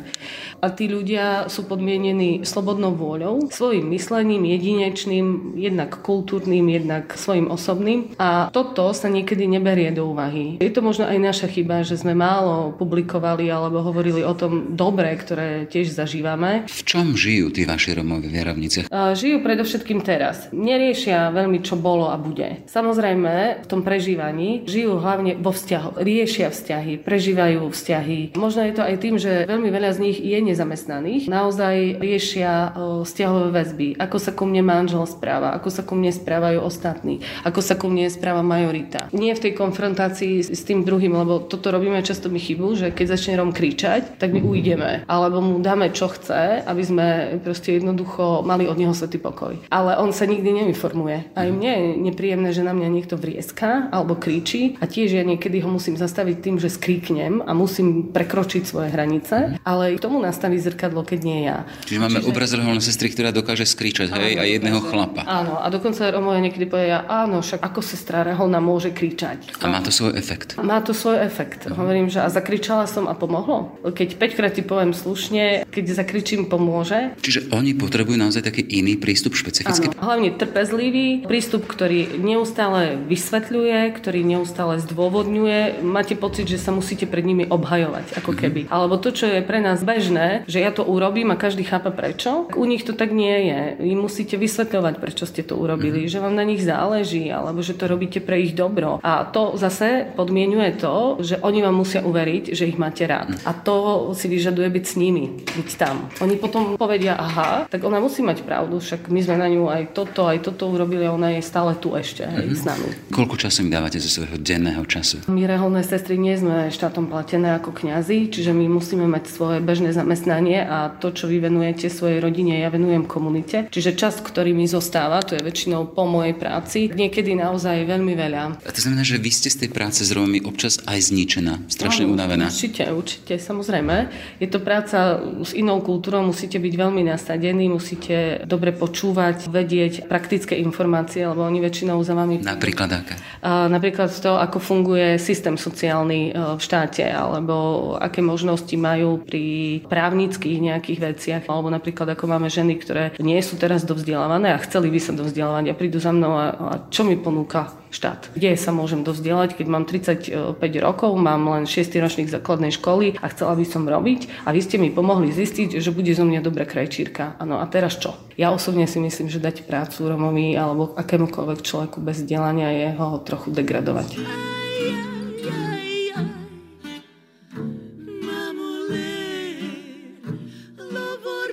A 0.58 0.66
tí 0.72 0.88
ľudia 0.88 1.46
sú 1.52 1.68
podmienení 1.68 2.42
slobodnou 2.42 2.96
vôľou, 2.96 3.52
svojim 3.52 3.86
myslením 3.94 4.42
jedinečným, 4.48 5.54
jednak 5.58 6.02
kultúrnym, 6.02 6.66
jednak 6.66 7.14
svojim 7.14 7.50
osobným. 7.50 8.14
A 8.18 8.50
toto 8.50 8.90
sa 8.94 9.10
niekedy 9.10 9.46
neberie 9.46 9.90
do 9.90 10.10
úvahy. 10.10 10.58
Je 10.62 10.72
to 10.72 10.82
možno 10.82 11.06
aj 11.06 11.18
naša 11.18 11.46
chyba, 11.50 11.82
že 11.82 11.98
sme 11.98 12.14
málo 12.14 12.74
publikovali 12.74 13.50
alebo 13.50 13.82
hovorili 13.82 14.22
o 14.22 14.34
tom 14.34 14.74
dobre, 14.74 15.14
ktoré 15.18 15.66
tiež 15.66 15.94
zažívame. 15.94 16.66
V 16.66 16.82
čom 16.86 17.17
žijú 17.18 17.50
tí 17.50 17.66
vaši 17.66 17.98
Romovi 17.98 18.30
v 18.30 18.38
Jarovnice? 18.38 18.78
Žijú 18.94 19.42
predovšetkým 19.42 20.06
teraz. 20.06 20.46
Neriešia 20.54 21.34
veľmi, 21.34 21.58
čo 21.66 21.74
bolo 21.74 22.06
a 22.06 22.14
bude. 22.14 22.62
Samozrejme, 22.70 23.64
v 23.64 23.66
tom 23.66 23.82
prežívaní 23.82 24.62
žijú 24.70 25.02
hlavne 25.02 25.34
vo 25.34 25.50
vzťahoch. 25.50 25.98
Riešia 25.98 26.54
vzťahy, 26.54 27.02
prežívajú 27.02 27.66
vzťahy. 27.66 28.38
Možno 28.38 28.62
je 28.62 28.74
to 28.78 28.82
aj 28.86 28.94
tým, 29.02 29.18
že 29.18 29.50
veľmi 29.50 29.66
veľa 29.74 29.90
z 29.96 30.02
nich 30.06 30.18
je 30.22 30.38
nezamestnaných. 30.38 31.26
Naozaj 31.26 31.98
riešia 31.98 32.78
vzťahové 32.78 33.48
väzby. 33.50 33.88
Ako 33.98 34.22
sa 34.22 34.30
ku 34.30 34.46
mne 34.46 34.62
manžel 34.62 35.02
správa, 35.08 35.56
ako 35.58 35.68
sa 35.72 35.82
ku 35.82 35.98
mne 35.98 36.14
správajú 36.14 36.62
ostatní, 36.62 37.24
ako 37.42 37.58
sa 37.64 37.74
ku 37.74 37.90
mne 37.90 38.06
správa 38.12 38.44
majorita. 38.44 39.10
Nie 39.16 39.32
v 39.34 39.48
tej 39.48 39.52
konfrontácii 39.58 40.44
s 40.44 40.62
tým 40.62 40.84
druhým, 40.84 41.16
lebo 41.16 41.40
toto 41.42 41.72
robíme 41.72 41.98
často 42.04 42.28
mi 42.28 42.38
chybu, 42.38 42.76
že 42.76 42.86
keď 42.92 43.16
začne 43.16 43.40
Rom 43.40 43.50
kričať, 43.56 44.20
tak 44.20 44.30
my 44.36 44.44
ujdeme. 44.44 45.08
Alebo 45.08 45.40
mu 45.40 45.56
dáme, 45.58 45.90
čo 45.90 46.12
chce, 46.12 46.60
aby 46.62 46.82
sme 46.84 47.07
proste 47.42 47.76
jednoducho 47.76 48.42
mali 48.42 48.66
od 48.66 48.76
neho 48.78 48.94
svetý 48.94 49.20
pokoj. 49.20 49.58
Ale 49.68 49.96
on 50.00 50.10
sa 50.14 50.24
nikdy 50.24 50.64
neinformuje. 50.64 51.34
Aj 51.34 51.48
mne 51.48 51.72
je 51.72 51.88
nepríjemné, 52.10 52.50
že 52.54 52.66
na 52.66 52.72
mňa 52.74 52.88
niekto 52.88 53.14
vrieska 53.20 53.92
alebo 53.92 54.16
kričí 54.18 54.78
a 54.82 54.88
tiež 54.88 55.18
ja 55.18 55.24
niekedy 55.24 55.60
ho 55.62 55.70
musím 55.70 55.96
zastaviť 55.96 56.36
tým, 56.42 56.56
že 56.58 56.72
skríknem 56.72 57.44
a 57.44 57.52
musím 57.54 58.10
prekročiť 58.10 58.62
svoje 58.64 58.88
hranice, 58.92 59.60
ale 59.62 59.96
k 59.96 60.02
tomu 60.02 60.20
nastaví 60.20 60.58
zrkadlo, 60.58 61.06
keď 61.06 61.20
nie 61.24 61.40
ja. 61.48 61.64
Čiže 61.86 62.00
máme 62.02 62.18
Čiže... 62.20 62.28
obraz 62.30 62.50
reholnej 62.52 62.84
sestry, 62.84 63.08
ktorá 63.12 63.30
dokáže 63.30 63.64
skričať, 63.64 64.10
hej, 64.12 64.34
a 64.38 64.44
jedného 64.44 64.80
chlapa. 64.82 65.22
Áno, 65.24 65.60
a 65.62 65.66
dokonca 65.70 66.10
Romovia 66.10 66.42
niekedy 66.42 66.66
povedia, 66.66 67.06
áno, 67.06 67.40
však 67.40 67.62
ako 67.62 67.80
sestra 67.80 68.26
reholná 68.26 68.58
môže 68.58 68.90
kričať. 68.90 69.54
A 69.62 69.66
má 69.70 69.78
to 69.78 69.94
svoj 69.94 70.18
efekt. 70.18 70.58
Má 70.58 70.78
to 70.82 70.92
svoj 70.92 71.22
efekt. 71.22 71.64
Uh-huh. 71.64 71.78
Hovorím, 71.78 72.10
že 72.10 72.18
a 72.18 72.28
zakričala 72.28 72.90
som 72.90 73.06
a 73.06 73.14
pomohlo. 73.14 73.78
Keď 73.86 74.18
5 74.18 74.36
krát 74.36 74.52
ti 74.52 74.62
poviem 74.66 74.90
slušne, 74.90 75.64
keď 75.70 75.84
zakričím, 75.94 76.50
pomôže. 76.50 76.97
Čiže 77.20 77.50
oni 77.54 77.72
potrebujú 77.74 78.16
naozaj 78.18 78.42
taký 78.44 78.62
iný 78.66 78.98
prístup 78.98 79.34
špecifický. 79.34 79.92
Áno, 79.92 79.98
hlavne 79.98 80.30
trpezlivý, 80.34 81.24
prístup, 81.24 81.66
ktorý 81.66 82.18
neustále 82.20 82.98
vysvetľuje, 83.08 83.78
ktorý 83.94 84.20
neustále 84.24 84.80
zdôvodňuje. 84.82 85.82
Máte 85.82 86.14
pocit, 86.18 86.48
že 86.48 86.58
sa 86.58 86.74
musíte 86.74 87.06
pred 87.06 87.24
nimi 87.24 87.44
obhajovať, 87.48 88.18
ako 88.18 88.32
keby. 88.34 88.60
Mm-hmm. 88.66 88.74
Alebo 88.74 89.00
to, 89.00 89.14
čo 89.14 89.26
je 89.28 89.40
pre 89.44 89.62
nás 89.62 89.82
bežné, 89.82 90.44
že 90.50 90.62
ja 90.62 90.70
to 90.74 90.84
urobím 90.86 91.30
a 91.32 91.40
každý 91.40 91.64
chápe 91.64 91.90
prečo, 91.94 92.50
u 92.52 92.64
nich 92.64 92.84
to 92.84 92.92
tak 92.94 93.14
nie 93.14 93.48
je. 93.50 93.60
Vy 93.82 93.92
musíte 93.94 94.36
vysvetľovať, 94.40 94.94
prečo 94.98 95.24
ste 95.24 95.44
to 95.44 95.56
urobili, 95.56 96.04
mm-hmm. 96.06 96.12
že 96.12 96.22
vám 96.22 96.34
na 96.34 96.44
nich 96.46 96.62
záleží, 96.62 97.30
alebo 97.30 97.60
že 97.62 97.76
to 97.76 97.90
robíte 97.90 98.20
pre 98.22 98.40
ich 98.42 98.52
dobro. 98.56 98.98
A 99.02 99.24
to 99.28 99.54
zase 99.60 100.10
podmienuje 100.16 100.78
to, 100.80 101.20
že 101.20 101.38
oni 101.42 101.60
vám 101.62 101.76
musia 101.76 102.00
uveriť, 102.02 102.54
že 102.54 102.68
ich 102.68 102.80
máte 102.80 103.04
rád. 103.04 103.36
A 103.44 103.52
to 103.52 104.10
si 104.14 104.26
vyžaduje 104.30 104.68
byť 104.68 104.84
s 104.84 104.94
nimi, 104.96 105.42
byť 105.44 105.70
tam. 105.78 106.08
Oni 106.24 106.34
potom 106.38 106.78
povedia, 106.88 107.20
aha, 107.20 107.68
tak 107.68 107.84
ona 107.84 108.00
musí 108.00 108.24
mať 108.24 108.48
pravdu, 108.48 108.80
však 108.80 109.12
my 109.12 109.20
sme 109.20 109.36
na 109.36 109.52
ňu 109.52 109.68
aj 109.68 109.92
toto, 109.92 110.24
aj 110.24 110.40
toto 110.40 110.72
urobili 110.72 111.04
a 111.04 111.12
ona 111.12 111.36
je 111.36 111.44
stále 111.44 111.76
tu 111.76 111.92
ešte, 111.92 112.24
hej, 112.24 112.48
mm-hmm. 112.48 112.56
s 112.56 112.62
nami. 112.64 112.88
Koľko 113.12 113.36
času 113.36 113.68
im 113.68 113.70
dávate 113.70 114.00
zo 114.00 114.08
svojho 114.08 114.40
denného 114.40 114.80
času? 114.88 115.28
My 115.28 115.44
reholné 115.44 115.84
sestry 115.84 116.16
nie 116.16 116.32
sme 116.40 116.72
štátom 116.72 117.12
platené 117.12 117.60
ako 117.60 117.76
kňazi, 117.76 118.32
čiže 118.32 118.56
my 118.56 118.72
musíme 118.72 119.04
mať 119.04 119.28
svoje 119.28 119.60
bežné 119.60 119.92
zamestnanie 119.92 120.64
a 120.64 120.88
to, 120.96 121.12
čo 121.12 121.28
vy 121.28 121.44
venujete 121.44 121.92
svojej 121.92 122.24
rodine, 122.24 122.56
ja 122.56 122.72
venujem 122.72 123.04
komunite. 123.04 123.68
Čiže 123.68 123.92
čas, 123.92 124.24
ktorý 124.24 124.56
mi 124.56 124.64
zostáva, 124.64 125.20
to 125.20 125.36
je 125.36 125.44
väčšinou 125.44 125.92
po 125.92 126.08
mojej 126.08 126.32
práci, 126.32 126.88
niekedy 126.88 127.36
naozaj 127.36 127.84
veľmi 127.84 128.16
veľa. 128.16 128.64
A 128.64 128.70
to 128.72 128.80
znamená, 128.80 129.04
že 129.04 129.20
vy 129.20 129.28
ste 129.28 129.52
z 129.52 129.68
tej 129.68 129.70
práce 129.76 130.00
Romami 130.08 130.40
občas 130.40 130.80
aj 130.88 131.12
zničená, 131.12 131.68
strašne 131.68 132.08
no, 132.08 132.16
unavená. 132.16 132.48
Určite, 132.48 132.88
určite, 132.88 133.36
samozrejme. 133.36 134.08
Je 134.40 134.48
to 134.48 134.62
práca 134.64 135.20
s 135.44 135.52
inou 135.52 135.84
kultúrou, 135.84 136.24
musíte 136.24 136.56
byť 136.56 136.74
veľmi 136.78 137.02
nasadení, 137.10 137.66
musíte 137.66 138.46
dobre 138.46 138.70
počúvať, 138.70 139.50
vedieť 139.50 140.06
praktické 140.06 140.54
informácie, 140.62 141.26
lebo 141.26 141.42
oni 141.42 141.58
väčšinou 141.58 141.98
za 142.06 142.14
vami... 142.14 142.38
Napríklad 142.38 142.90
aké? 142.94 143.18
Napríklad 143.42 144.14
to, 144.14 144.38
ako 144.38 144.62
funguje 144.62 145.18
systém 145.18 145.58
sociálny 145.58 146.30
e, 146.30 146.32
v 146.54 146.60
štáte, 146.62 147.02
alebo 147.02 147.54
aké 147.98 148.22
možnosti 148.22 148.72
majú 148.78 149.18
pri 149.26 149.82
právnických 149.90 150.58
nejakých 150.62 150.98
veciach, 151.02 151.42
alebo 151.50 151.66
napríklad 151.74 152.14
ako 152.14 152.24
máme 152.30 152.46
ženy, 152.46 152.78
ktoré 152.78 153.04
nie 153.18 153.42
sú 153.42 153.58
teraz 153.58 153.82
dovzdelávané 153.82 154.54
a 154.54 154.62
chceli 154.62 154.94
by 154.94 155.00
sa 155.02 155.12
dovzdelávať 155.18 155.74
a 155.74 155.78
prídu 155.78 155.98
za 155.98 156.14
mnou 156.14 156.38
a, 156.38 156.46
a 156.54 156.74
čo 156.86 157.02
mi 157.02 157.18
ponúka 157.18 157.74
štát. 157.90 158.32
Kde 158.36 158.54
sa 158.54 158.70
môžem 158.70 159.02
dovzdelať, 159.02 159.56
keď 159.56 159.66
mám 159.66 159.84
35 159.88 160.60
rokov, 160.80 161.16
mám 161.16 161.48
len 161.48 161.64
6 161.64 161.92
ročník 161.98 162.28
základnej 162.28 162.72
školy 162.74 163.16
a 163.20 163.26
chcela 163.32 163.56
by 163.56 163.64
som 163.64 163.88
robiť 163.88 164.44
a 164.44 164.52
vy 164.52 164.60
ste 164.60 164.76
mi 164.76 164.92
pomohli 164.92 165.32
zistiť, 165.32 165.80
že 165.80 165.94
bude 165.94 166.12
zo 166.12 166.28
mňa 166.28 166.40
dobrá 166.44 166.68
krajčírka. 166.68 167.40
Áno, 167.40 167.58
a 167.60 167.64
teraz 167.66 167.96
čo? 167.96 168.16
Ja 168.38 168.54
osobne 168.54 168.86
si 168.86 169.02
myslím, 169.02 169.26
že 169.32 169.42
dať 169.42 169.66
prácu 169.66 170.06
Romovi 170.06 170.54
alebo 170.54 170.94
akémukoľvek 170.94 171.60
človeku 171.64 171.98
bez 172.04 172.22
vzdelania 172.22 172.70
je 172.70 172.88
ho 172.94 173.18
trochu 173.24 173.50
degradovať. 173.50 174.67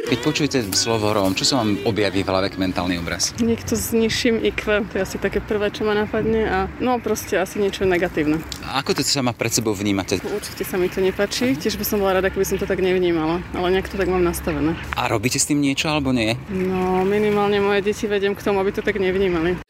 Keď 0.06 0.20
počujete 0.22 0.58
slovo 0.78 1.10
Róm, 1.10 1.34
čo 1.34 1.50
sa 1.50 1.66
vám 1.66 1.82
objaví 1.82 2.22
v 2.22 2.30
hlave 2.30 2.54
mentálny 2.54 3.02
obraz? 3.02 3.34
Niekto 3.42 3.74
s 3.74 3.90
nižším 3.90 4.38
IQ, 4.38 4.86
to 4.94 5.02
je 5.02 5.02
asi 5.02 5.18
také 5.18 5.42
prvé, 5.42 5.74
čo 5.74 5.82
ma 5.82 5.98
napadne 5.98 6.46
a 6.46 6.58
no 6.78 7.02
proste 7.02 7.42
asi 7.42 7.58
niečo 7.58 7.90
negatívne. 7.90 8.38
A 8.70 8.86
ako 8.86 9.02
to 9.02 9.02
sa 9.02 9.26
ma 9.26 9.34
pred 9.34 9.50
sebou 9.50 9.74
vnímate? 9.74 10.22
Určite 10.22 10.62
sa 10.62 10.78
mi 10.78 10.94
to 10.94 11.02
nepáči, 11.02 11.58
tiež 11.58 11.82
by 11.82 11.86
som 11.90 11.98
bola 12.06 12.22
rada, 12.22 12.30
keby 12.30 12.46
som 12.46 12.62
to 12.62 12.70
tak 12.70 12.86
nevnímala, 12.86 13.42
ale 13.58 13.68
nejak 13.74 13.90
to 13.90 13.98
tak 13.98 14.06
mám 14.06 14.22
nastavené. 14.22 14.78
A 14.94 15.10
robíte 15.10 15.42
s 15.42 15.50
tým 15.50 15.58
niečo 15.58 15.90
alebo 15.90 16.14
nie? 16.14 16.38
No 16.54 17.02
minimálne 17.02 17.58
moje 17.58 17.82
deti 17.82 18.06
vediem 18.06 18.38
k 18.38 18.46
tomu, 18.46 18.62
aby 18.62 18.78
to 18.78 18.86
tak 18.86 19.02
nevnímali. 19.02 19.65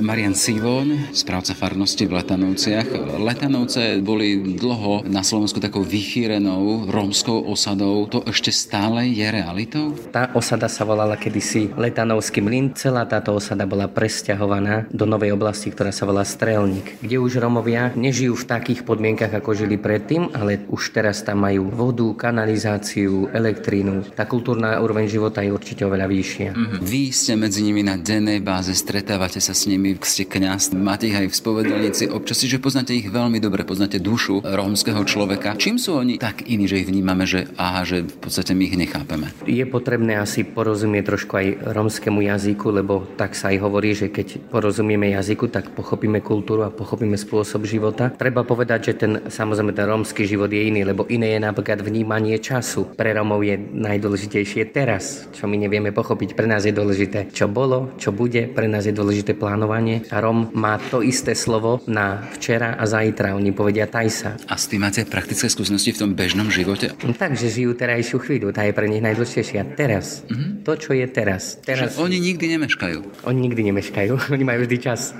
Marian 0.00 0.32
Sivon, 0.32 1.12
správca 1.12 1.52
farnosti 1.52 2.08
v 2.08 2.16
Letanovciach. 2.16 3.20
Letanovce 3.20 4.00
boli 4.00 4.56
dlho 4.56 5.04
na 5.04 5.20
Slovensku 5.20 5.60
takou 5.60 5.84
vychýrenou 5.84 6.88
rómskou 6.88 7.44
osadou. 7.44 8.08
To 8.08 8.24
ešte 8.24 8.48
stále 8.48 9.12
je 9.12 9.28
realitou? 9.28 9.92
Tá 10.08 10.32
osada 10.32 10.72
sa 10.72 10.88
volala 10.88 11.20
kedysi 11.20 11.76
Letanovský 11.76 12.40
mlyn. 12.40 12.72
Celá 12.72 13.04
táto 13.04 13.36
osada 13.36 13.68
bola 13.68 13.92
presťahovaná 13.92 14.88
do 14.88 15.04
novej 15.04 15.36
oblasti, 15.36 15.68
ktorá 15.68 15.92
sa 15.92 16.08
volá 16.08 16.24
Strelník, 16.24 17.04
kde 17.04 17.20
už 17.20 17.36
Rómovia 17.36 17.92
nežijú 17.92 18.32
v 18.40 18.48
takých 18.48 18.88
podmienkach, 18.88 19.36
ako 19.36 19.52
žili 19.52 19.76
predtým, 19.76 20.32
ale 20.32 20.64
už 20.72 20.96
teraz 20.96 21.20
tam 21.20 21.44
majú 21.44 21.68
vodu, 21.68 22.08
kanalizáciu, 22.16 23.28
elektrínu. 23.36 24.16
Tá 24.16 24.24
kultúrna 24.24 24.80
úroveň 24.80 25.12
života 25.12 25.44
je 25.44 25.52
určite 25.52 25.84
oveľa 25.84 26.08
vyššia. 26.08 26.50
Mm-hmm. 26.56 26.80
Vy 26.80 27.02
ste 27.12 27.36
medzi 27.36 27.60
nimi 27.60 27.84
na 27.84 28.00
dennej 28.00 28.40
báze, 28.40 28.72
stretávate 28.72 29.44
sa 29.44 29.52
s 29.52 29.68
nimi 29.68 29.89
vy 29.94 30.02
ste 30.04 30.24
kňaz, 30.28 30.76
máte 30.76 31.08
ich 31.08 31.16
aj 31.16 31.30
v 31.30 31.34
spovedalnici, 31.34 32.10
občas 32.10 32.42
že 32.42 32.58
poznáte 32.58 32.96
ich 32.96 33.06
veľmi 33.08 33.38
dobre, 33.38 33.62
poznáte 33.62 34.02
dušu 34.02 34.42
rómskeho 34.42 35.02
človeka. 35.06 35.54
Čím 35.56 35.76
sú 35.78 35.96
oni 35.98 36.18
tak 36.18 36.46
iní, 36.46 36.66
že 36.66 36.82
ich 36.82 36.88
vnímame, 36.88 37.24
že 37.28 37.46
aha, 37.56 37.86
že 37.86 38.06
v 38.06 38.16
podstate 38.20 38.56
my 38.56 38.62
ich 38.66 38.76
nechápeme? 38.76 39.30
Je 39.46 39.62
potrebné 39.68 40.18
asi 40.18 40.42
porozumieť 40.42 41.04
trošku 41.14 41.32
aj 41.36 41.46
rómskemu 41.74 42.20
jazyku, 42.26 42.66
lebo 42.70 43.04
tak 43.16 43.38
sa 43.38 43.52
aj 43.54 43.58
hovorí, 43.60 43.92
že 43.96 44.12
keď 44.12 44.50
porozumieme 44.50 45.12
jazyku, 45.14 45.48
tak 45.48 45.72
pochopíme 45.72 46.20
kultúru 46.20 46.66
a 46.66 46.74
pochopíme 46.74 47.16
spôsob 47.16 47.64
života. 47.64 48.12
Treba 48.12 48.42
povedať, 48.44 48.80
že 48.90 48.92
ten 48.96 49.12
samozrejme 49.26 49.72
ten 49.72 49.86
rómsky 49.88 50.28
život 50.28 50.52
je 50.52 50.68
iný, 50.68 50.84
lebo 50.84 51.08
iné 51.08 51.36
je 51.36 51.40
napríklad 51.40 51.80
vnímanie 51.80 52.36
času. 52.36 52.92
Pre 52.92 53.10
Rómov 53.10 53.40
je 53.40 53.56
najdôležitejšie 53.56 54.74
teraz, 54.74 55.30
čo 55.32 55.48
my 55.48 55.56
nevieme 55.56 55.94
pochopiť. 55.94 56.36
Pre 56.36 56.44
nás 56.44 56.68
je 56.68 56.76
dôležité, 56.76 57.32
čo 57.32 57.48
bolo, 57.48 57.96
čo 57.96 58.12
bude, 58.12 58.50
pre 58.52 58.68
nás 58.68 58.84
je 58.84 58.92
dôležité 58.92 59.32
plánovanie. 59.32 59.79
A 60.12 60.16
Róm 60.20 60.52
má 60.52 60.76
to 60.76 61.00
isté 61.00 61.32
slovo 61.32 61.80
na 61.88 62.20
včera 62.36 62.76
a 62.76 62.84
zajtra. 62.84 63.32
Oni 63.32 63.48
povedia 63.56 63.88
tajsa. 63.88 64.36
A 64.44 64.60
s 64.60 64.68
tým 64.68 64.84
máte 64.84 65.08
praktické 65.08 65.48
skúsenosti 65.48 65.96
v 65.96 66.00
tom 66.04 66.10
bežnom 66.12 66.52
živote? 66.52 66.92
No, 67.00 67.16
takže 67.16 67.48
žijú 67.48 67.72
terajšiu 67.72 68.20
chvíľu, 68.20 68.52
tá 68.52 68.68
je 68.68 68.76
pre 68.76 68.84
nich 68.92 69.00
najdôležitejšia. 69.00 69.72
Teraz. 69.78 70.26
Mm-hmm. 70.28 70.68
To, 70.68 70.72
čo 70.76 70.92
je 70.92 71.06
teraz. 71.08 71.56
teraz. 71.64 71.96
Čiže 71.96 72.04
oni 72.04 72.20
nikdy 72.20 72.60
nemeškajú. 72.60 72.98
Oni 73.24 73.38
nikdy 73.48 73.72
nemeškajú, 73.72 74.12
oni 74.36 74.44
majú 74.44 74.60
vždy 74.68 74.76
čas. 74.76 75.16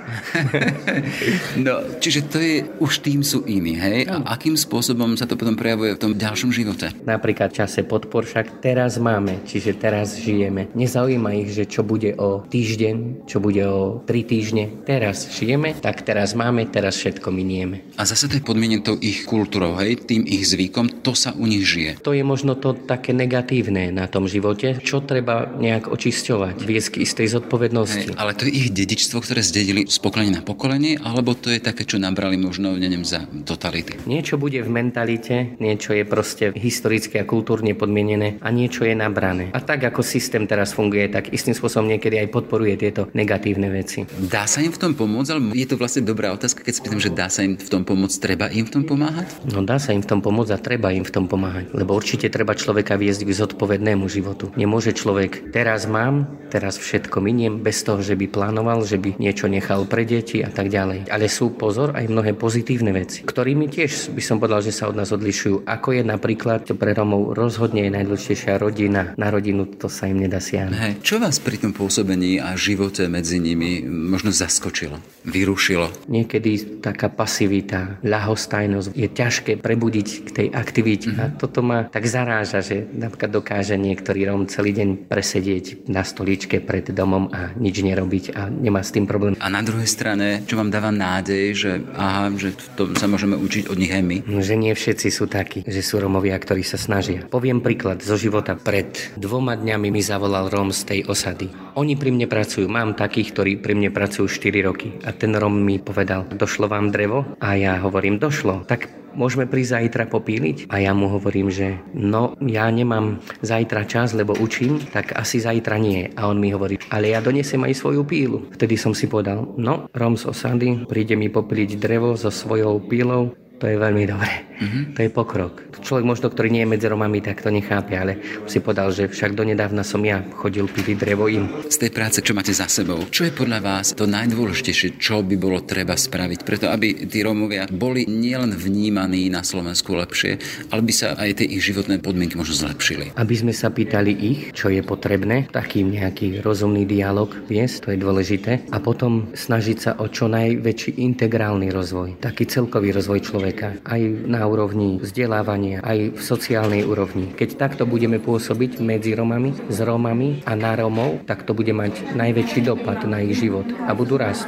no, 1.65 1.81
čiže 1.97 2.19
to 2.29 2.37
je, 2.37 2.69
už 2.77 3.01
tým 3.01 3.25
sú 3.25 3.41
iní, 3.49 3.81
hej? 3.81 4.05
A 4.05 4.37
akým 4.37 4.53
spôsobom 4.53 5.17
sa 5.17 5.25
to 5.25 5.33
potom 5.33 5.57
prejavuje 5.57 5.97
v 5.97 6.01
tom 6.01 6.11
ďalšom 6.13 6.53
živote? 6.53 6.93
Napríklad 7.01 7.49
čase 7.49 7.81
podpor 7.81 8.29
však 8.29 8.61
teraz 8.61 9.01
máme, 9.01 9.41
čiže 9.49 9.73
teraz 9.79 10.19
žijeme. 10.21 10.69
Nezaujíma 10.77 11.33
ich, 11.41 11.49
že 11.55 11.65
čo 11.65 11.81
bude 11.81 12.13
o 12.19 12.43
týždeň, 12.45 13.25
čo 13.25 13.39
bude 13.39 13.63
o 13.65 14.03
tri 14.03 14.27
týždne. 14.27 14.50
Teraz 14.83 15.31
žijeme, 15.31 15.71
tak 15.79 16.03
teraz 16.03 16.35
máme, 16.35 16.67
teraz 16.67 16.99
všetko 16.99 17.31
minieme. 17.31 17.87
A 17.95 18.03
zase 18.03 18.27
to 18.27 18.35
je 18.37 18.43
podmienené 18.43 18.83
ich 18.99 19.23
kultúrou, 19.23 19.79
hej? 19.79 19.95
Tým 20.03 20.27
ich 20.27 20.43
zvykom, 20.47 21.01
to 21.01 21.15
sa 21.15 21.31
u 21.31 21.47
nich 21.47 21.63
žije. 21.63 22.03
To 22.03 22.11
je 22.11 22.21
možno 22.21 22.59
to 22.59 22.75
také 22.75 23.15
negatívne 23.15 23.89
na 23.95 24.11
tom 24.11 24.27
živote, 24.27 24.83
čo 24.83 24.99
treba 24.99 25.47
nejak 25.47 25.87
očisťovať, 25.87 26.55
viesť 26.59 26.89
k 26.91 26.95
istej 27.07 27.27
zodpovednosti. 27.39 28.11
Hej, 28.11 28.19
ale 28.19 28.35
to 28.35 28.43
je 28.47 28.51
ich 28.51 28.67
dedičstvo, 28.75 29.23
ktoré 29.23 29.39
zdedili 29.39 29.87
z 29.87 29.97
pokolenia 30.03 30.39
na 30.39 30.43
pokolenie, 30.43 30.99
alebo 30.99 31.31
to 31.31 31.47
je 31.53 31.63
také, 31.63 31.87
čo 31.87 31.95
nabrali 32.01 32.35
možno, 32.35 32.75
neviem, 32.75 33.07
za 33.07 33.23
totality? 33.47 34.03
Niečo 34.03 34.35
bude 34.35 34.59
v 34.59 34.69
mentalite, 34.69 35.55
niečo 35.63 35.95
je 35.95 36.03
proste 36.03 36.51
historicky 36.57 37.21
a 37.21 37.27
kultúrne 37.27 37.71
podmienené 37.77 38.41
a 38.43 38.51
niečo 38.51 38.83
je 38.83 38.97
nabrané. 38.97 39.55
A 39.55 39.63
tak 39.63 39.87
ako 39.87 40.03
systém 40.03 40.43
teraz 40.49 40.75
funguje, 40.75 41.07
tak 41.07 41.31
istým 41.31 41.55
spôsobom 41.55 41.87
niekedy 41.87 42.19
aj 42.19 42.33
podporuje 42.33 42.75
tieto 42.75 43.07
negatívne 43.13 43.69
veci. 43.69 44.03
Dá 44.31 44.47
sa 44.47 44.63
im 44.63 44.71
v 44.71 44.79
tom 44.79 44.95
pomôcť, 44.95 45.29
ale 45.35 45.41
je 45.51 45.67
to 45.67 45.75
vlastne 45.75 46.07
dobrá 46.07 46.31
otázka, 46.31 46.63
keď 46.63 46.79
spýtam, 46.79 47.03
že 47.03 47.11
dá 47.11 47.27
sa 47.27 47.43
im 47.43 47.59
v 47.59 47.67
tom 47.67 47.83
pomôcť, 47.83 48.15
treba 48.15 48.47
im 48.47 48.63
v 48.63 48.71
tom 48.79 48.87
pomáhať? 48.87 49.27
No 49.51 49.59
dá 49.59 49.75
sa 49.75 49.91
im 49.91 49.99
v 49.99 50.07
tom 50.07 50.23
pomôcť 50.23 50.55
a 50.55 50.63
treba 50.63 50.87
im 50.95 51.03
v 51.03 51.11
tom 51.11 51.27
pomáhať, 51.27 51.67
lebo 51.75 51.91
určite 51.91 52.31
treba 52.31 52.55
človeka 52.55 52.95
viesť 52.95 53.27
k 53.27 53.35
zodpovednému 53.35 54.07
životu. 54.07 54.47
Nemôže 54.55 54.95
človek 54.95 55.51
teraz 55.51 55.83
mám, 55.83 56.31
teraz 56.47 56.79
všetko 56.79 57.19
miniem 57.19 57.59
bez 57.59 57.83
toho, 57.83 57.99
že 57.99 58.15
by 58.15 58.31
plánoval, 58.31 58.87
že 58.87 58.95
by 58.95 59.19
niečo 59.19 59.51
nechal 59.51 59.83
pre 59.83 60.07
deti 60.07 60.39
a 60.39 60.47
tak 60.47 60.71
ďalej. 60.71 61.11
Ale 61.11 61.27
sú 61.27 61.51
pozor 61.51 61.91
aj 61.91 62.07
mnohé 62.07 62.31
pozitívne 62.31 62.95
veci, 62.95 63.27
ktorými 63.27 63.67
tiež 63.67 64.15
by 64.15 64.23
som 64.23 64.39
povedal, 64.39 64.63
že 64.63 64.71
sa 64.71 64.87
od 64.87 64.95
nás 64.95 65.11
odlišujú. 65.11 65.67
Ako 65.67 65.91
je 65.99 66.07
napríklad 66.07 66.71
pre 66.79 66.95
Romov 66.95 67.35
rozhodne 67.35 67.83
je 67.83 67.91
najdôležitejšia 67.99 68.55
rodina. 68.55 69.11
Na 69.19 69.27
rodinu 69.27 69.67
to 69.67 69.91
sa 69.91 70.07
im 70.07 70.23
nedá 70.23 70.39
siahnuť. 70.39 70.79
Hey, 70.79 70.95
čo 71.03 71.19
vás 71.19 71.43
pri 71.43 71.59
tom 71.59 71.75
pôsobení 71.75 72.39
a 72.39 72.55
živote 72.55 73.11
medzi 73.11 73.35
nimi 73.43 73.83
možno 74.21 74.37
zaskočilo, 74.37 75.01
vyrušilo? 75.25 75.89
Niekedy 76.05 76.77
taká 76.85 77.09
pasivita, 77.09 77.97
ľahostajnosť 78.05 78.93
je 78.93 79.07
ťažké 79.09 79.57
prebudiť 79.57 80.07
k 80.21 80.29
tej 80.29 80.47
aktivite. 80.53 81.09
Mm-hmm. 81.09 81.25
A 81.25 81.33
toto 81.33 81.65
ma 81.65 81.89
tak 81.89 82.05
zaráža, 82.05 82.61
že 82.61 82.85
napríklad 82.85 83.33
dokáže 83.33 83.81
niektorý 83.81 84.29
Rom 84.29 84.45
celý 84.45 84.77
deň 84.77 85.09
presedieť 85.09 85.89
na 85.89 86.05
stoličke 86.05 86.61
pred 86.61 86.93
domom 86.93 87.33
a 87.33 87.49
nič 87.57 87.81
nerobiť 87.81 88.37
a 88.37 88.53
nemá 88.53 88.85
s 88.85 88.93
tým 88.93 89.09
problém. 89.09 89.33
A 89.41 89.49
na 89.49 89.65
druhej 89.65 89.89
strane, 89.89 90.45
čo 90.45 90.53
vám 90.53 90.69
dáva 90.69 90.93
nádej, 90.93 91.57
že 91.57 91.71
aha, 91.97 92.29
že 92.37 92.53
to 92.77 92.93
sa 92.93 93.09
môžeme 93.09 93.33
učiť 93.33 93.73
od 93.73 93.77
nich 93.81 93.89
aj 93.89 94.05
my? 94.05 94.17
No, 94.29 94.45
že 94.45 94.53
nie 94.53 94.69
všetci 94.69 95.09
sú 95.09 95.25
takí, 95.25 95.65
že 95.65 95.81
sú 95.81 95.97
Romovia, 95.97 96.37
ktorí 96.37 96.61
sa 96.61 96.77
snažia. 96.77 97.25
Poviem 97.25 97.65
príklad 97.65 98.05
zo 98.05 98.21
života. 98.21 98.53
Pred 98.53 99.17
dvoma 99.17 99.57
dňami 99.57 99.89
mi 99.89 100.05
zavolal 100.05 100.45
Rom 100.53 100.69
z 100.69 100.81
tej 100.85 100.99
osady. 101.09 101.49
Oni 101.73 101.97
pri 101.97 102.13
mne 102.13 102.29
pracujú. 102.29 102.69
Mám 102.69 102.99
takých, 102.99 103.31
ktorí 103.33 103.51
pri 103.57 103.73
mne 103.73 103.89
pracujú 103.89 104.10
4 104.11 104.67
roky. 104.67 104.99
A 105.07 105.15
ten 105.15 105.31
Rom 105.31 105.55
mi 105.63 105.79
povedal, 105.79 106.27
došlo 106.27 106.67
vám 106.67 106.91
drevo? 106.91 107.23
A 107.39 107.55
ja 107.55 107.79
hovorím, 107.79 108.19
došlo. 108.19 108.67
Tak 108.67 108.91
môžeme 109.15 109.47
prísť 109.47 109.79
zajtra 109.79 110.07
popíliť? 110.11 110.67
A 110.71 110.83
ja 110.83 110.91
mu 110.91 111.07
hovorím, 111.07 111.51
že 111.51 111.79
no, 111.95 112.35
ja 112.43 112.67
nemám 112.67 113.23
zajtra 113.43 113.87
čas, 113.87 114.11
lebo 114.15 114.35
učím, 114.35 114.79
tak 114.91 115.15
asi 115.15 115.39
zajtra 115.39 115.79
nie. 115.79 116.11
A 116.15 116.27
on 116.27 116.39
mi 116.39 116.51
hovorí, 116.51 116.79
ale 116.91 117.15
ja 117.15 117.23
donesem 117.23 117.63
aj 117.63 117.79
svoju 117.79 118.03
pílu. 118.03 118.47
Vtedy 118.55 118.75
som 118.75 118.91
si 118.91 119.07
povedal, 119.07 119.55
no, 119.55 119.87
Rom 119.95 120.19
z 120.19 120.27
osady, 120.27 120.87
príde 120.87 121.15
mi 121.15 121.31
popíliť 121.31 121.79
drevo 121.79 122.15
so 122.19 122.31
svojou 122.31 122.83
pílou, 122.83 123.35
to 123.61 123.69
je 123.69 123.77
veľmi 123.77 124.09
dobré. 124.09 124.49
Mm-hmm. 124.57 124.83
To 124.97 124.99
je 125.05 125.09
pokrok. 125.13 125.53
Človek 125.85 126.05
možno, 126.05 126.33
ktorý 126.33 126.49
nie 126.49 126.65
je 126.65 126.71
medzi 126.73 126.85
Romami, 126.89 127.21
tak 127.21 127.45
to 127.45 127.53
nechápe, 127.53 127.93
ale 127.93 128.17
si 128.49 128.57
povedal, 128.57 128.89
že 128.89 129.05
však 129.05 129.37
donedávna 129.37 129.85
som 129.85 130.01
ja 130.01 130.25
chodil 130.33 130.65
piliť 130.65 130.97
drevo 130.97 131.29
im. 131.29 131.45
Z 131.69 131.85
tej 131.85 131.91
práce, 131.93 132.25
čo 132.25 132.33
máte 132.33 132.53
za 132.53 132.65
sebou, 132.65 133.05
čo 133.13 133.25
je 133.25 133.33
podľa 133.33 133.61
vás 133.61 133.93
to 133.93 134.09
najdôležitejšie, 134.09 134.97
čo 134.97 135.21
by 135.21 135.37
bolo 135.37 135.61
treba 135.61 135.93
spraviť, 135.93 136.39
preto 136.41 136.65
aby 136.73 137.05
tí 137.05 137.21
Rómovia 137.21 137.69
boli 137.69 138.09
nielen 138.09 138.53
vnímaní 138.53 139.29
na 139.29 139.45
Slovensku 139.45 139.93
lepšie, 139.93 140.41
ale 140.73 140.81
by 140.81 140.93
sa 140.93 141.13
aj 141.17 141.41
tie 141.41 141.47
ich 141.49 141.61
životné 141.61 142.01
podmienky 142.01 142.37
možno 142.37 142.57
zlepšili. 142.57 143.13
Aby 143.17 143.35
sme 143.37 143.53
sa 143.53 143.69
pýtali 143.69 144.13
ich, 144.13 144.39
čo 144.57 144.73
je 144.73 144.81
potrebné, 144.81 145.49
takým 145.53 145.93
nejaký 145.93 146.41
rozumný 146.41 146.85
dialog 146.85 147.29
viesť, 147.49 147.85
to 147.85 147.87
je 147.93 147.99
dôležité, 148.01 148.51
a 148.73 148.77
potom 148.81 149.33
snažiť 149.33 149.77
sa 149.77 149.91
o 149.97 150.05
čo 150.09 150.29
najväčší 150.29 151.01
integrálny 151.01 151.73
rozvoj, 151.73 152.21
taký 152.21 152.45
celkový 152.45 152.93
rozvoj 152.93 153.19
človeka 153.25 153.50
človeka, 153.51 153.83
aj 153.83 154.01
na 154.27 154.47
úrovni 154.47 154.97
vzdelávania, 155.03 155.83
aj 155.83 156.15
v 156.15 156.21
sociálnej 156.21 156.87
úrovni. 156.87 157.35
Keď 157.35 157.59
takto 157.59 157.83
budeme 157.83 158.17
pôsobiť 158.17 158.79
medzi 158.79 159.11
Romami, 159.11 159.51
s 159.67 159.77
Romami 159.83 160.43
a 160.47 160.55
na 160.55 160.71
Romov, 160.79 161.27
tak 161.27 161.43
to 161.43 161.51
bude 161.51 161.71
mať 161.75 162.15
najväčší 162.15 162.63
dopad 162.63 163.03
na 163.03 163.19
ich 163.19 163.35
život 163.35 163.67
a 163.83 163.91
budú 163.91 164.15
rásť. 164.15 164.47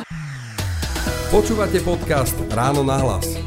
Počúvate 1.34 1.82
podcast 1.84 2.38
Ráno 2.54 2.86
na 2.86 3.02
hlas. 3.02 3.43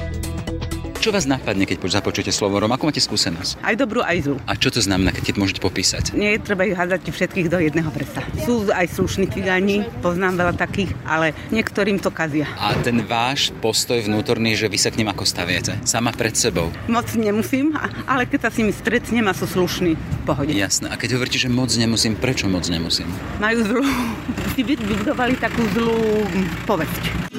Čo 1.06 1.14
vás 1.14 1.30
napadne, 1.30 1.70
keď 1.70 2.02
započujete 2.02 2.34
slovo 2.34 2.58
Rom? 2.58 2.74
Ako 2.74 2.90
máte 2.90 2.98
skúsenosť? 2.98 3.62
Aj 3.62 3.78
dobrú, 3.78 4.02
aj 4.02 4.26
zlú. 4.26 4.42
A 4.42 4.58
čo 4.58 4.74
to 4.74 4.82
znamená, 4.82 5.14
keď 5.14 5.38
môžete 5.38 5.62
popísať? 5.62 6.10
Nie 6.18 6.34
treba 6.42 6.66
ich 6.66 6.74
hádať 6.74 7.06
všetkých 7.14 7.46
do 7.46 7.62
jedného 7.62 7.86
prsta. 7.94 8.26
Sú 8.42 8.66
aj 8.74 8.90
slušní 8.90 9.30
cigáni, 9.30 9.86
poznám 10.02 10.34
veľa 10.42 10.58
takých, 10.58 10.90
ale 11.06 11.30
niektorým 11.54 12.02
to 12.02 12.10
kazia. 12.10 12.50
A 12.58 12.74
ten 12.82 13.06
váš 13.06 13.54
postoj 13.62 14.02
vnútorný, 14.02 14.58
že 14.58 14.66
vy 14.66 14.82
sa 14.82 14.90
k 14.90 14.98
nim 14.98 15.06
ako 15.06 15.22
staviete? 15.22 15.78
Sama 15.86 16.10
pred 16.10 16.34
sebou? 16.34 16.74
Moc 16.90 17.06
nemusím, 17.14 17.78
ale 18.10 18.26
keď 18.26 18.50
sa 18.50 18.50
s 18.50 18.58
nimi 18.58 18.74
stretnem 18.74 19.30
a 19.30 19.32
sú 19.38 19.46
slušní, 19.46 19.94
v 19.94 20.22
pohode. 20.26 20.50
Jasné. 20.50 20.90
A 20.90 20.98
keď 20.98 21.22
hovoríte, 21.22 21.38
že 21.38 21.46
moc 21.46 21.70
nemusím, 21.70 22.18
prečo 22.18 22.50
moc 22.50 22.66
nemusím? 22.66 23.06
Majú 23.38 23.62
zlú, 23.62 23.82
si 24.58 24.66
vybudovali 24.66 25.38
takú 25.38 25.62
zlú 25.70 26.26
povesť. 26.66 27.30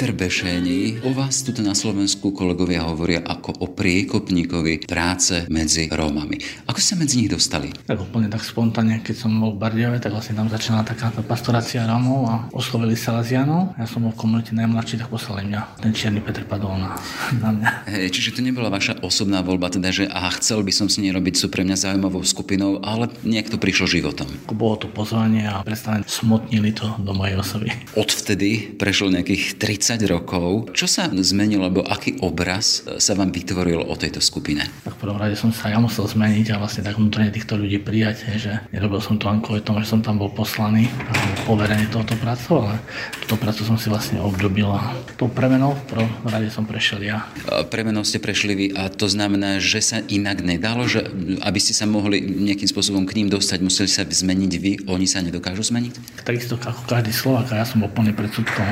Peter 0.00 0.16
Bešéni, 0.16 0.96
o 1.04 1.12
vás 1.12 1.44
tu 1.44 1.52
na 1.60 1.76
Slovensku 1.76 2.32
kolegovia 2.32 2.88
hovoria 2.88 3.20
ako 3.20 3.60
o 3.60 3.66
priekopníkovi 3.68 4.88
práce 4.88 5.44
medzi 5.52 5.92
Rómami. 5.92 6.40
Ako 6.64 6.80
sa 6.80 6.96
medzi 6.96 7.20
nich 7.20 7.28
dostali? 7.28 7.68
Tak 7.84 8.08
úplne 8.08 8.32
tak 8.32 8.40
spontánne, 8.40 9.04
keď 9.04 9.28
som 9.28 9.36
bol 9.36 9.52
v 9.52 9.60
Bardiove, 9.60 10.00
tak 10.00 10.16
vlastne 10.16 10.40
tam 10.40 10.48
začala 10.48 10.88
takáto 10.88 11.20
pastorácia 11.20 11.84
Rómov 11.84 12.32
a 12.32 12.48
oslovili 12.56 12.96
Salazianov. 12.96 13.76
Ja 13.76 13.84
som 13.84 14.08
bol 14.08 14.16
v 14.16 14.24
komunite 14.24 14.56
najmladší, 14.56 15.04
tak 15.04 15.12
poslali 15.12 15.44
mňa. 15.52 15.84
Ten 15.84 15.92
čierny 15.92 16.24
Peter 16.24 16.48
padol 16.48 16.80
na, 16.80 16.96
na 17.36 17.52
mňa. 17.52 17.92
Hej, 17.92 18.16
čiže 18.16 18.32
to 18.32 18.40
nebola 18.40 18.72
vaša 18.72 19.04
osobná 19.04 19.44
voľba, 19.44 19.68
teda, 19.68 19.92
že 19.92 20.08
aha, 20.08 20.32
chcel 20.40 20.64
by 20.64 20.72
som 20.72 20.88
s 20.88 20.96
nej 20.96 21.12
robiť, 21.12 21.36
sú 21.36 21.52
pre 21.52 21.60
mňa 21.60 21.76
zaujímavou 21.76 22.24
skupinou, 22.24 22.80
ale 22.80 23.12
nejak 23.20 23.52
to 23.52 23.60
prišlo 23.60 23.84
životom. 23.84 24.32
Bolo 24.48 24.80
to 24.80 24.88
pozvanie 24.88 25.44
a 25.44 25.60
predstavene 25.60 26.08
smotnili 26.08 26.72
to 26.72 26.88
do 27.04 27.12
mojej 27.12 27.36
osoby. 27.36 27.68
Odvtedy 28.00 28.80
prešlo 28.80 29.12
nejakých 29.12 29.60
30 29.60 29.90
rokov. 30.08 30.72
Čo 30.72 30.86
sa 30.86 31.10
zmenilo, 31.10 31.66
alebo 31.66 31.82
aký 31.84 32.20
obraz 32.22 32.86
sa 33.00 33.12
vám 33.18 33.34
vytvoril 33.34 33.82
o 33.82 33.94
tejto 33.98 34.22
skupine? 34.22 34.64
Tak 34.86 34.96
v 34.96 35.00
prvom 35.04 35.18
rade 35.20 35.36
som 35.36 35.50
sa 35.50 35.68
ja 35.68 35.82
musel 35.82 36.06
zmeniť 36.06 36.54
a 36.54 36.60
vlastne 36.60 36.86
tak 36.86 36.96
vnútorne 36.96 37.32
týchto 37.34 37.58
ľudí 37.58 37.82
prijať, 37.82 38.30
že 38.38 38.52
nerobil 38.70 39.02
som 39.02 39.18
to 39.18 39.26
len 39.26 39.42
kvôli 39.42 39.60
tomu, 39.60 39.82
že 39.82 39.90
som 39.90 40.00
tam 40.00 40.16
bol 40.16 40.30
poslaný 40.30 40.86
a 41.10 41.12
poverený 41.44 41.90
touto 41.90 42.14
prácou, 42.20 42.68
ale 42.68 42.78
túto 43.24 43.36
prácu 43.40 43.66
som 43.66 43.76
si 43.76 43.90
vlastne 43.90 44.22
obdobil 44.22 44.68
a 44.70 44.94
tou 45.18 45.26
premenou 45.26 45.74
v 45.74 45.84
prvom 45.96 46.10
rade 46.28 46.48
som 46.52 46.64
prešiel 46.64 47.02
ja. 47.02 47.26
Premenou 47.72 48.04
ste 48.06 48.22
prešli 48.22 48.52
vy 48.54 48.66
a 48.76 48.92
to 48.92 49.08
znamená, 49.10 49.58
že 49.58 49.80
sa 49.82 49.98
inak 50.06 50.44
nedalo, 50.44 50.86
že 50.86 51.08
aby 51.42 51.58
ste 51.58 51.72
sa 51.72 51.88
mohli 51.88 52.22
nejakým 52.22 52.68
spôsobom 52.68 53.08
k 53.08 53.16
ním 53.18 53.28
dostať, 53.32 53.58
museli 53.64 53.88
sa 53.90 54.04
zmeniť 54.04 54.52
vy, 54.60 54.72
oni 54.86 55.06
sa 55.08 55.24
nedokážu 55.24 55.66
zmeniť? 55.66 56.22
Takisto 56.22 56.60
ako 56.60 56.84
každý 56.86 57.10
Slovak 57.10 57.50
ja 57.50 57.64
som 57.64 57.80
bol 57.80 57.90
plný 57.90 58.12
predsudkom. 58.12 58.68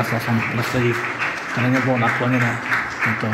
Vyrastal 0.00 0.32
som 0.32 0.40
v 0.40 0.56
prostredí, 0.56 0.92
ktoré 1.52 1.76
nebolo 1.76 2.00
naklonené 2.00 2.56
týmto 3.04 3.28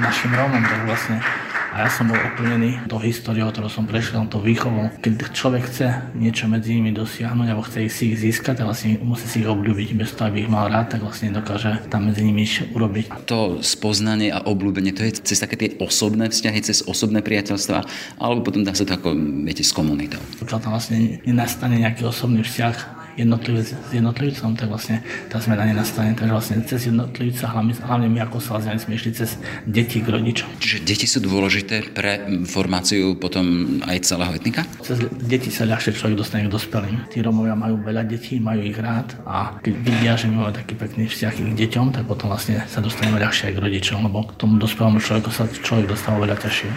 našim 0.00 0.32
Rómom, 0.32 0.64
tak 0.64 0.80
vlastne 0.88 1.20
a 1.68 1.84
ja 1.84 1.92
som 1.92 2.08
bol 2.08 2.16
oplnený 2.16 2.88
tou 2.88 2.96
históriou, 2.96 3.52
ktorú 3.52 3.68
som 3.68 3.84
prešiel, 3.84 4.24
tou 4.32 4.40
výchovou. 4.40 4.88
Keď 5.04 5.36
človek 5.36 5.68
chce 5.68 6.00
niečo 6.16 6.48
medzi 6.48 6.80
nimi 6.80 6.96
dosiahnuť 6.96 7.44
alebo 7.44 7.60
chce 7.60 7.84
ich 7.84 7.92
si 7.92 8.08
ich 8.08 8.24
získať, 8.24 8.64
tak 8.64 8.72
vlastne 8.72 8.96
musí 9.04 9.28
si 9.28 9.44
ich 9.44 9.48
obľúbiť. 9.52 10.00
Bez 10.00 10.16
toho, 10.16 10.32
aby 10.32 10.48
ich 10.48 10.50
mal 10.50 10.72
rád, 10.72 10.96
tak 10.96 11.04
vlastne 11.04 11.28
dokáže 11.28 11.76
tam 11.92 12.08
medzi 12.08 12.24
nimi 12.24 12.48
urobiť. 12.48 13.28
To 13.28 13.60
spoznanie 13.60 14.32
a 14.32 14.48
obľúbenie, 14.48 14.96
to 14.96 15.04
je 15.04 15.20
cez 15.20 15.44
také 15.44 15.60
tie 15.60 15.70
osobné 15.76 16.32
vzťahy, 16.32 16.64
cez 16.64 16.88
osobné 16.88 17.20
priateľstva, 17.20 17.84
alebo 18.16 18.48
potom 18.48 18.64
dá 18.64 18.72
sa 18.72 18.88
to 18.88 18.96
ako, 18.96 19.12
viete, 19.44 19.60
s 19.60 19.76
komunitou. 19.76 20.24
Pokiaľ 20.40 20.58
tam 20.64 20.72
vlastne 20.72 21.20
nenastane 21.28 21.84
nejaký 21.84 22.08
osobný 22.08 22.48
vzťah, 22.48 22.97
jednotlivec 23.18 23.66
s 23.66 23.90
jednotlivcom, 23.90 24.54
tak 24.54 24.70
vlastne 24.70 25.02
tá 25.26 25.42
zmena 25.42 25.66
nenastane. 25.66 26.14
Takže 26.14 26.32
vlastne 26.32 26.56
cez 26.62 26.86
jednotlivca, 26.86 27.50
hlavne, 27.50 27.74
hlavne 27.74 28.08
my 28.08 28.18
ako 28.30 28.38
Salesiani 28.38 28.78
sme 28.78 28.94
išli 28.94 29.10
cez 29.12 29.34
deti 29.66 29.98
k 29.98 30.08
rodičom. 30.08 30.48
Čiže 30.62 30.78
deti 30.86 31.06
sú 31.10 31.18
dôležité 31.18 31.90
pre 31.90 32.22
formáciu 32.46 33.18
potom 33.18 33.78
aj 33.82 34.06
celého 34.06 34.32
etnika? 34.38 34.62
Cez 34.80 35.02
deti 35.18 35.50
sa 35.50 35.66
ľahšie 35.66 35.98
človek 35.98 36.14
dostane 36.14 36.46
k 36.46 36.54
dospelým. 36.54 37.10
Tí 37.10 37.18
Romovia 37.18 37.58
majú 37.58 37.82
veľa 37.82 38.06
detí, 38.06 38.38
majú 38.38 38.62
ich 38.62 38.78
rád 38.78 39.18
a 39.26 39.58
keď 39.58 39.74
vidia, 39.82 40.12
že 40.14 40.30
my 40.30 40.46
máme 40.46 40.54
taký 40.54 40.78
pekný 40.78 41.10
vzťah 41.10 41.32
k 41.34 41.40
deťom, 41.58 41.86
tak 41.90 42.06
potom 42.06 42.30
vlastne 42.30 42.62
sa 42.70 42.78
dostaneme 42.78 43.18
ľahšie 43.18 43.50
aj 43.50 43.54
k 43.56 43.58
rodičom, 43.58 43.98
lebo 44.06 44.30
k 44.30 44.38
tomu 44.38 44.62
dospelému 44.62 45.02
človeku 45.02 45.34
sa 45.34 45.50
človek 45.50 45.90
dostáva 45.90 46.22
veľa 46.22 46.36
ťažšie. 46.38 46.68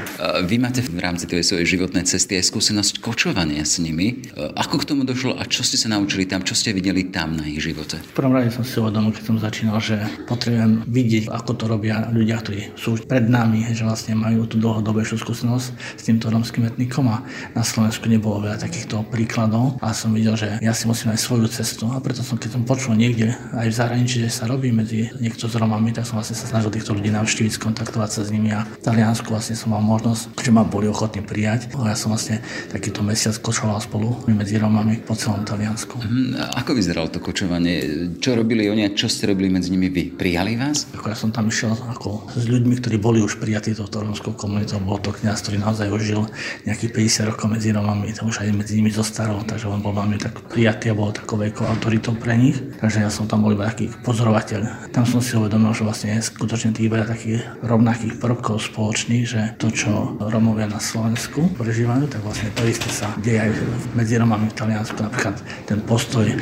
Vy 0.49 0.56
máte 0.58 0.82
v 0.82 0.97
rámci 0.97 1.30
tej 1.30 1.45
svojej 1.45 1.77
životnej 1.77 2.08
cesty 2.10 2.39
aj 2.41 2.49
skúsenosť 2.49 3.04
kočovania 3.04 3.62
s 3.62 3.77
nimi. 3.77 4.32
Ako 4.58 4.82
k 4.82 4.88
tomu 4.89 5.06
došlo 5.06 5.38
a 5.38 5.45
čo 5.45 5.62
ste 5.62 5.77
sa 5.77 5.91
naučili 5.91 6.25
tam, 6.31 6.47
čo 6.47 6.55
ste 6.55 6.71
videli 6.71 7.11
tam 7.11 7.35
na 7.35 7.43
ich 7.43 7.59
živote? 7.59 7.99
V 7.99 8.15
prvom 8.15 8.31
rade 8.31 8.55
som 8.55 8.63
si 8.63 8.79
uvedomil, 8.79 9.11
keď 9.11 9.23
som 9.27 9.35
začínal, 9.35 9.83
že 9.83 9.99
potrebujem 10.31 10.87
vidieť, 10.87 11.27
ako 11.27 11.51
to 11.59 11.65
robia 11.67 12.07
ľudia, 12.07 12.39
ktorí 12.39 12.71
sú 12.79 12.95
pred 13.03 13.27
nami, 13.27 13.67
že 13.75 13.83
vlastne 13.83 14.15
majú 14.15 14.47
tú 14.47 14.55
dlhodobejšiu 14.55 15.19
skúsenosť 15.19 15.67
s 15.75 16.01
týmto 16.07 16.31
romským 16.31 16.71
etnikom 16.71 17.11
a 17.11 17.27
na 17.51 17.67
Slovensku 17.67 18.07
nebolo 18.07 18.47
veľa 18.47 18.63
takýchto 18.63 19.03
príkladov 19.11 19.75
a 19.83 19.91
som 19.91 20.15
videl, 20.15 20.39
že 20.39 20.55
ja 20.63 20.71
si 20.71 20.87
musím 20.87 21.11
nájsť 21.11 21.23
svoju 21.27 21.47
cestu 21.51 21.91
a 21.91 21.99
preto 21.99 22.23
som, 22.23 22.39
keď 22.39 22.55
som 22.55 22.63
počul 22.63 22.95
niekde 22.95 23.35
aj 23.51 23.67
v 23.67 23.75
zahraničí, 23.75 24.23
že 24.23 24.31
sa 24.31 24.47
robí 24.47 24.71
medzi 24.71 25.11
niekto 25.19 25.51
s 25.51 25.59
Romami, 25.59 25.91
tak 25.91 26.07
som 26.07 26.15
vlastne 26.15 26.39
sa 26.39 26.47
snažil 26.47 26.71
týchto 26.71 26.95
ľudí 26.95 27.11
navštíviť, 27.11 27.59
skontaktovať 27.59 28.09
sa 28.09 28.21
s 28.23 28.31
nimi 28.31 28.55
a 28.55 28.63
v 28.63 28.79
Taliansku 28.79 29.27
vlastne 29.27 29.59
som 29.59 29.75
mal 29.75 29.83
možnosť, 29.83 30.39
že 30.39 30.55
ma 30.55 30.63
boli 30.63 30.87
ochotní 30.87 31.19
prijať. 31.19 31.75
Ja 31.75 31.97
som 31.99 32.15
vlastne 32.15 32.39
takýto 32.71 33.03
mesiac 33.03 33.35
kočoval 33.43 33.83
spolu 33.83 34.15
medzi 34.31 34.55
Romami 34.55 35.03
po 35.03 35.11
celom 35.17 35.43
Taliansku. 35.43 35.99
Mm, 35.99 36.20
ako 36.55 36.77
vyzeralo 36.77 37.07
to 37.10 37.19
kočovanie? 37.23 38.07
Čo 38.17 38.38
robili 38.38 38.67
oni 38.67 38.88
a 38.88 38.93
čo 38.93 39.12
ste 39.12 39.29
robili 39.31 39.51
medzi 39.51 39.73
nimi 39.73 39.89
vy? 39.89 40.13
Prijali 40.13 40.55
vás? 40.55 40.88
Ako 40.95 41.12
ja 41.12 41.17
som 41.17 41.29
tam 41.34 41.47
išiel 41.49 41.73
ako 41.73 42.31
s 42.31 42.45
ľuďmi, 42.47 42.73
ktorí 42.79 42.97
boli 43.01 43.19
už 43.23 43.41
prijatí 43.41 43.73
touto 43.75 44.01
romskou 44.03 44.34
komunitou. 44.36 44.81
Bol 44.81 44.99
to 45.01 45.15
kniaz, 45.15 45.43
ktorý 45.45 45.62
naozaj 45.62 45.88
už 45.91 46.01
žil 46.01 46.21
nejakých 46.67 46.91
50 47.25 47.29
rokov 47.34 47.47
medzi 47.51 47.69
Romami, 47.71 48.13
to 48.13 48.27
už 48.27 48.43
aj 48.43 48.53
medzi 48.53 48.77
nimi 48.79 48.91
zostarol, 48.91 49.41
takže 49.43 49.67
on 49.67 49.81
bol 49.81 49.95
veľmi 49.95 50.17
tak 50.21 50.38
prijatý 50.51 50.91
a 50.91 50.97
bol 50.97 51.13
takou 51.13 51.39
veľkou 51.39 51.65
autoritou 51.65 52.13
pre 52.15 52.38
nich. 52.38 52.57
Takže 52.79 53.03
ja 53.03 53.10
som 53.10 53.25
tam 53.25 53.43
bol 53.45 53.55
iba 53.55 53.67
taký 53.67 53.89
pozorovateľ. 54.03 54.91
Tam 54.91 55.07
som 55.07 55.23
si 55.23 55.34
uvedomil, 55.38 55.73
že 55.73 55.84
vlastne 55.88 56.17
je 56.17 56.27
skutočne 56.27 56.75
tých 56.75 56.91
veľa 56.91 57.07
takých 57.07 57.41
rovnakých 57.63 58.19
prvkov 58.19 58.62
spoločných, 58.62 59.25
že 59.25 59.41
to, 59.57 59.71
čo 59.71 60.17
Romovia 60.19 60.67
na 60.67 60.79
Slovensku 60.81 61.51
prežívajú, 61.55 62.07
tak 62.12 62.21
vlastne 62.21 62.51
to 62.53 62.67
isté 62.67 62.89
sa 62.91 63.13
deje 63.21 63.39
aj 63.39 63.51
medzi 63.95 64.19
Romami 64.19 64.51
v 64.51 64.55
Taliansku. 64.57 64.97
Napríklad 64.99 65.36
ten 65.65 65.79
postoj 66.01 66.33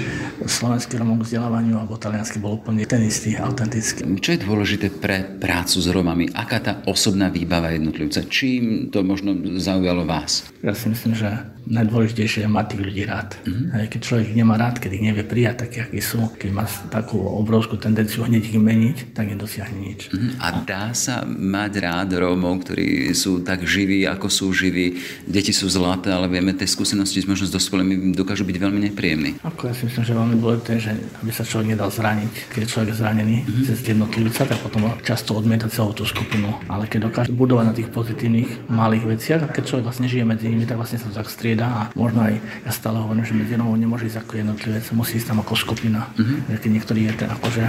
slovenský 0.47 0.95
Romom 0.95 1.19
k 1.19 1.35
vzdelávaniu 1.35 1.75
alebo 1.83 1.99
taliansky 1.99 2.39
bol 2.39 2.55
úplne 2.55 2.87
ten 2.87 3.03
istý, 3.03 3.35
autentický. 3.35 4.07
Čo 4.23 4.39
je 4.39 4.39
dôležité 4.47 4.87
pre 4.87 5.35
prácu 5.35 5.83
s 5.83 5.87
Romami? 5.91 6.31
Aká 6.31 6.63
tá 6.63 6.73
osobná 6.87 7.27
výbava 7.27 7.75
jednotlivca? 7.75 8.23
Čím 8.23 8.87
to 8.87 9.03
možno 9.03 9.35
zaujalo 9.59 10.07
vás? 10.07 10.47
Ja 10.63 10.71
si 10.71 10.87
myslím, 10.87 11.11
že 11.11 11.43
najdôležitejšie 11.67 12.47
je 12.47 12.49
mať 12.49 12.65
tých 12.71 12.81
ľudí 12.81 13.03
rád. 13.03 13.35
Mm-hmm. 13.43 13.91
Keď 13.91 13.99
človek 13.99 14.27
nemá 14.31 14.55
rád, 14.55 14.79
keď 14.79 14.91
ich 14.95 15.05
nevie 15.05 15.23
prijať 15.27 15.67
takí, 15.67 15.77
akí 15.83 15.99
sú, 15.99 16.31
keď 16.39 16.49
má 16.55 16.65
takú 16.87 17.19
obrovskú 17.19 17.75
tendenciu 17.75 18.25
hneď 18.25 18.41
ich 18.47 18.57
meniť, 18.57 19.13
tak 19.13 19.29
nedosiahne 19.29 19.77
nič. 19.77 20.09
Mm-hmm. 20.09 20.31
A 20.39 20.47
dá 20.63 20.95
sa 20.95 21.27
mať 21.27 21.71
rád 21.83 22.09
Rómov, 22.15 22.63
ktorí 22.63 23.11
sú 23.11 23.43
tak 23.43 23.67
živí, 23.67 24.07
ako 24.07 24.27
sú 24.31 24.49
živí. 24.55 24.97
Deti 25.27 25.51
sú 25.51 25.67
zlaté, 25.69 26.09
ale 26.15 26.31
vieme, 26.31 26.55
tie 26.55 26.65
skúsenosti 26.65 27.21
možno 27.27 27.45
s 27.45 27.53
dospelými 27.53 28.15
dokážu 28.17 28.47
byť 28.47 28.57
veľmi 28.57 28.79
nepríjemné. 28.89 29.37
Ako 29.53 29.69
ja 29.69 29.73
si 29.73 29.89
myslím, 29.89 30.03
že 30.05 30.13
veľmi 30.13 30.35
dôležité, 30.37 30.73
že 30.77 30.91
aby 31.21 31.31
sa 31.33 31.43
človek 31.43 31.73
nedal 31.73 31.89
zraniť. 31.89 32.33
Keď 32.53 32.59
je 32.61 32.69
človek 32.69 32.89
zranený 32.93 33.37
mm-hmm. 33.43 33.65
cez 33.65 33.77
jednotlivca, 33.81 34.41
tak 34.45 34.57
potom 34.61 34.93
často 35.01 35.33
odmieta 35.33 35.65
celú 35.69 35.91
tú 35.93 36.05
skupinu. 36.05 36.53
Ale 36.69 36.85
keď 36.85 37.09
dokáže 37.09 37.31
budovať 37.33 37.65
na 37.65 37.73
tých 37.73 37.89
pozitívnych 37.89 38.69
malých 38.69 39.05
veciach, 39.09 39.41
a 39.45 39.47
keď 39.49 39.63
človek 39.65 39.85
vlastne 39.89 40.07
žije 40.07 40.23
medzi 40.25 40.45
nimi, 40.49 40.69
tak 40.69 40.77
vlastne 40.77 41.01
sa 41.01 41.09
to 41.09 41.17
tak 41.17 41.27
strieda 41.27 41.65
a 41.65 41.81
možno 41.97 42.29
aj 42.29 42.37
ja 42.37 42.71
stále 42.71 43.01
hovorím, 43.01 43.25
že 43.25 43.33
medzi 43.33 43.53
jednou 43.57 43.73
nemôže 43.73 44.05
ísť 44.05 44.21
ako 44.21 44.33
jednotlivec, 44.37 44.83
musí 44.93 45.17
ísť 45.17 45.27
tam 45.33 45.39
ako 45.41 45.53
skupina. 45.57 46.07
Mm-hmm. 46.15 46.59
Keď 46.59 46.69
niektorý 46.69 47.01
je 47.09 47.13
ten, 47.25 47.29
akože 47.29 47.63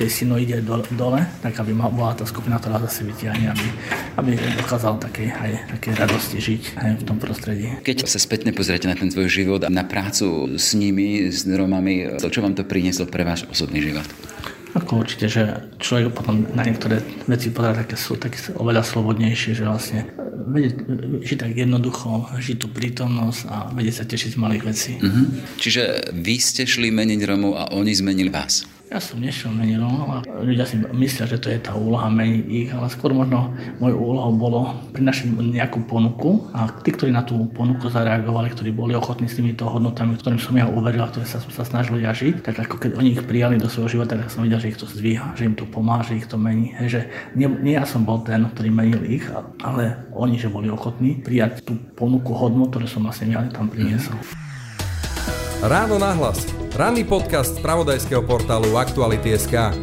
tej 0.00 0.08
syno 0.08 0.40
ide 0.40 0.64
dole, 0.64 0.86
dole, 0.94 1.20
tak 1.44 1.54
aby 1.60 1.76
bola 1.76 2.16
tá 2.16 2.24
skupina, 2.24 2.56
ktorá 2.56 2.80
zase 2.88 3.04
vytiahne, 3.04 3.52
aby, 3.52 3.66
aby 4.16 4.30
dokázal 4.62 4.96
také, 5.02 5.34
aj 5.34 5.76
také 5.76 5.92
radosti 5.98 6.38
žiť 6.38 6.62
aj 6.78 6.90
v 7.00 7.04
tom 7.04 7.18
prostredí. 7.18 7.68
Keď 7.82 8.06
sa 8.06 8.18
spätne 8.22 8.54
pozriete 8.54 8.86
na 8.88 8.96
ten 8.96 9.10
svoj 9.10 9.28
život 9.28 9.60
a 9.66 9.70
na 9.70 9.82
prácu 9.84 10.56
s 10.56 10.72
nimi, 10.78 11.17
s 11.26 11.42
Romami, 11.42 12.18
to, 12.22 12.30
čo 12.30 12.44
vám 12.44 12.54
to 12.54 12.62
prinieslo 12.62 13.10
pre 13.10 13.26
váš 13.26 13.50
osobný 13.50 13.82
život? 13.82 14.06
Ako 14.76 15.02
určite, 15.02 15.26
že 15.26 15.42
človek 15.80 16.12
potom 16.12 16.44
na 16.54 16.62
niektoré 16.62 17.00
veci 17.26 17.50
pozerá 17.50 17.82
také 17.82 17.96
sú 17.96 18.20
také 18.20 18.38
oveľa 18.54 18.84
slobodnejšie, 18.84 19.56
že 19.56 19.64
vlastne 19.64 20.06
vedieť 20.48 20.74
žiť 21.24 21.38
tak 21.40 21.52
jednoducho, 21.56 22.28
žiť 22.36 22.56
tú 22.56 22.68
prítomnosť 22.70 23.40
a 23.48 23.56
vedieť 23.72 23.94
sa 24.00 24.04
tešiť 24.04 24.30
z 24.36 24.38
malých 24.38 24.62
vecí. 24.64 24.92
Mm-hmm. 25.00 25.26
Čiže 25.60 25.82
vy 26.14 26.36
ste 26.38 26.62
šli 26.68 26.92
meniť 26.92 27.20
Romov 27.26 27.56
a 27.56 27.72
oni 27.74 27.92
zmenili 27.96 28.30
vás? 28.30 28.68
Ja 28.88 29.04
som 29.04 29.20
nešiel 29.20 29.52
meniť 29.52 29.76
Romov 29.84 30.08
a 30.08 30.18
ľudia 30.24 30.64
si 30.64 30.80
myslia, 30.80 31.28
že 31.28 31.36
to 31.36 31.52
je 31.52 31.60
tá 31.60 31.76
úloha 31.76 32.08
meniť 32.08 32.44
ich, 32.48 32.72
ale 32.72 32.88
skôr 32.88 33.12
možno 33.12 33.52
mojou 33.84 34.00
úlohou 34.00 34.32
bolo 34.32 34.60
prinašiť 34.96 35.28
nejakú 35.36 35.84
ponuku 35.84 36.48
a 36.56 36.72
tí, 36.80 36.96
ktorí 36.96 37.12
na 37.12 37.20
tú 37.20 37.36
ponuku 37.52 37.92
zareagovali, 37.92 38.48
ktorí 38.48 38.72
boli 38.72 38.96
ochotní 38.96 39.28
s 39.28 39.36
týmito 39.36 39.68
hodnotami, 39.68 40.16
ktorým 40.16 40.40
som 40.40 40.56
ja 40.56 40.64
uveril 40.64 41.04
a 41.04 41.12
ktoré 41.12 41.28
sa, 41.28 41.36
sa 41.36 41.68
snažili 41.68 42.00
žiť, 42.00 42.40
tak 42.40 42.64
ako 42.64 42.80
keď 42.80 42.90
oni 42.96 43.12
ich 43.12 43.20
prijali 43.28 43.60
do 43.60 43.68
svojho 43.68 44.00
života, 44.00 44.16
tak 44.16 44.32
som 44.32 44.48
videl, 44.48 44.56
že 44.56 44.72
ich 44.72 44.80
to 44.80 44.88
zdvíha, 44.88 45.36
že 45.36 45.44
im 45.44 45.52
to 45.52 45.68
pomáha, 45.68 46.08
že 46.08 46.24
ich 46.24 46.24
to 46.24 46.40
mení. 46.40 46.72
Že 46.80 47.12
nie, 47.36 47.44
nie 47.60 47.76
ja 47.76 47.84
som 47.84 48.08
bol 48.08 48.24
ten, 48.24 48.40
ktorý 48.40 48.72
menil 48.72 49.04
ich, 49.04 49.28
ale 49.68 50.00
oni, 50.16 50.40
že 50.40 50.48
boli 50.48 50.72
ochotní 50.72 51.20
prijať 51.20 51.60
tú 51.60 51.76
ponuku 51.92 52.32
hodnot, 52.32 52.72
ktoré 52.72 52.88
som 52.88 53.04
vlastne 53.04 53.36
ja 53.36 53.44
tam 53.52 53.68
priniesol. 53.68 54.16
Ráno 55.58 55.98
nahlas. 55.98 56.46
Ranný 56.78 57.02
podcast 57.02 57.58
z 57.58 57.62
pravodajského 57.66 58.22
portálu 58.22 58.78
Aktuality.sk. 58.78 59.74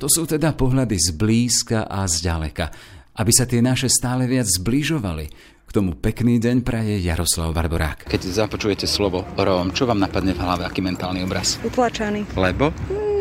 To 0.00 0.08
sú 0.08 0.24
teda 0.24 0.56
pohľady 0.56 0.96
z 0.96 1.12
blízka 1.12 1.84
a 1.84 2.08
z 2.08 2.24
ďaleka, 2.24 2.72
aby 3.20 3.28
sa 3.28 3.44
tie 3.44 3.60
naše 3.60 3.92
stále 3.92 4.24
viac 4.24 4.48
zbližovali. 4.48 5.28
K 5.68 5.70
tomu 5.76 5.92
pekný 6.00 6.40
deň 6.40 6.64
praje 6.64 6.96
Jaroslav 7.04 7.52
Barborák. 7.52 8.08
Keď 8.08 8.22
započujete 8.32 8.88
slovo 8.88 9.28
Róm, 9.36 9.76
čo 9.76 9.84
vám 9.84 10.00
napadne 10.00 10.32
v 10.32 10.40
hlave, 10.40 10.64
aký 10.64 10.80
mentálny 10.80 11.20
obraz? 11.20 11.60
Utlačaný. 11.68 12.24
Lebo? 12.32 12.72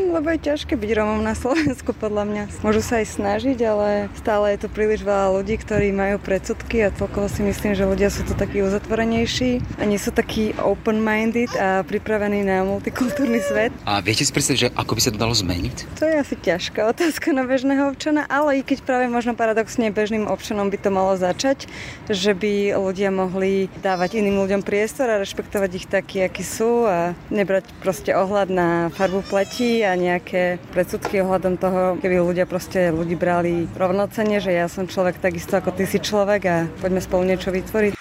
Lebo 0.10 0.34
je 0.34 0.42
ťažké 0.50 0.74
byť 0.74 0.92
Romom 0.98 1.22
na 1.22 1.38
Slovensku 1.38 1.94
podľa 1.94 2.26
mňa. 2.26 2.44
Môžu 2.66 2.82
sa 2.82 3.00
aj 3.00 3.22
snažiť, 3.22 3.58
ale 3.62 4.10
stále 4.18 4.58
je 4.58 4.66
to 4.66 4.70
príliš 4.74 5.06
veľa 5.06 5.38
ľudí, 5.38 5.62
ktorí 5.62 5.94
majú 5.94 6.18
predsudky 6.18 6.84
a 6.86 6.90
celkovo 6.90 7.30
si 7.30 7.46
myslím, 7.46 7.78
že 7.78 7.86
ľudia 7.86 8.10
sú 8.10 8.26
tu 8.26 8.34
takí 8.34 8.66
uzatvorenejší 8.66 9.62
a 9.78 9.84
nie 9.86 10.02
sú 10.02 10.10
takí 10.10 10.58
open-minded 10.58 11.54
a 11.56 11.86
pripravení 11.86 12.42
na 12.42 12.66
multikultúrny 12.66 13.38
svet. 13.46 13.70
A 13.86 14.02
viete 14.02 14.26
si 14.26 14.34
predstaviť, 14.34 14.60
že 14.60 14.70
ako 14.74 14.92
by 14.98 15.02
sa 15.06 15.12
to 15.14 15.22
dalo 15.22 15.34
zmeniť? 15.38 15.76
To 16.02 16.04
je 16.10 16.16
asi 16.18 16.36
ťažká 16.40 16.90
otázka 16.90 17.30
na 17.30 17.46
bežného 17.46 17.94
občana, 17.94 18.26
ale 18.26 18.60
i 18.60 18.66
keď 18.66 18.82
práve 18.82 19.06
možno 19.06 19.38
paradoxne 19.38 19.94
bežným 19.94 20.26
občanom 20.26 20.74
by 20.74 20.78
to 20.82 20.90
malo 20.90 21.14
začať, 21.14 21.70
že 22.10 22.34
by 22.34 22.74
ľudia 22.74 23.14
mohli 23.14 23.70
dávať 23.86 24.18
iným 24.18 24.42
ľuďom 24.42 24.62
priestor 24.66 25.12
a 25.12 25.22
rešpektovať 25.22 25.72
ich 25.76 25.88
takí, 25.88 26.24
akí 26.26 26.42
sú 26.42 26.88
a 26.88 27.14
nebrať 27.30 27.70
proste 27.84 28.16
ohľad 28.16 28.50
na 28.50 28.90
farbu 28.96 29.22
pleti 29.28 29.84
a 29.84 29.99
nejaké 30.00 30.58
predsudky 30.72 31.20
ohľadom 31.20 31.60
toho, 31.60 32.00
keby 32.00 32.24
ľudia 32.24 32.48
proste 32.48 32.90
ľudí 32.90 33.20
brali 33.20 33.68
rovnocene, 33.76 34.40
že 34.40 34.56
ja 34.56 34.72
som 34.72 34.88
človek 34.88 35.20
takisto 35.20 35.60
ako 35.60 35.76
ty 35.76 35.84
si 35.84 36.00
človek 36.00 36.42
a 36.48 36.58
poďme 36.80 37.04
spolu 37.04 37.28
niečo 37.28 37.52
vytvoriť. 37.52 38.00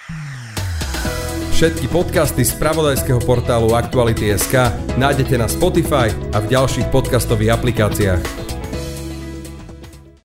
Všetky 1.59 1.91
podcasty 1.91 2.47
z 2.47 2.55
pravodajského 2.55 3.19
portálu 3.19 3.75
Aktuality.sk 3.75 4.71
nájdete 4.95 5.35
na 5.35 5.51
Spotify 5.51 6.07
a 6.31 6.39
v 6.39 6.55
ďalších 6.55 6.87
podcastových 6.87 7.59
aplikáciách. 7.59 8.48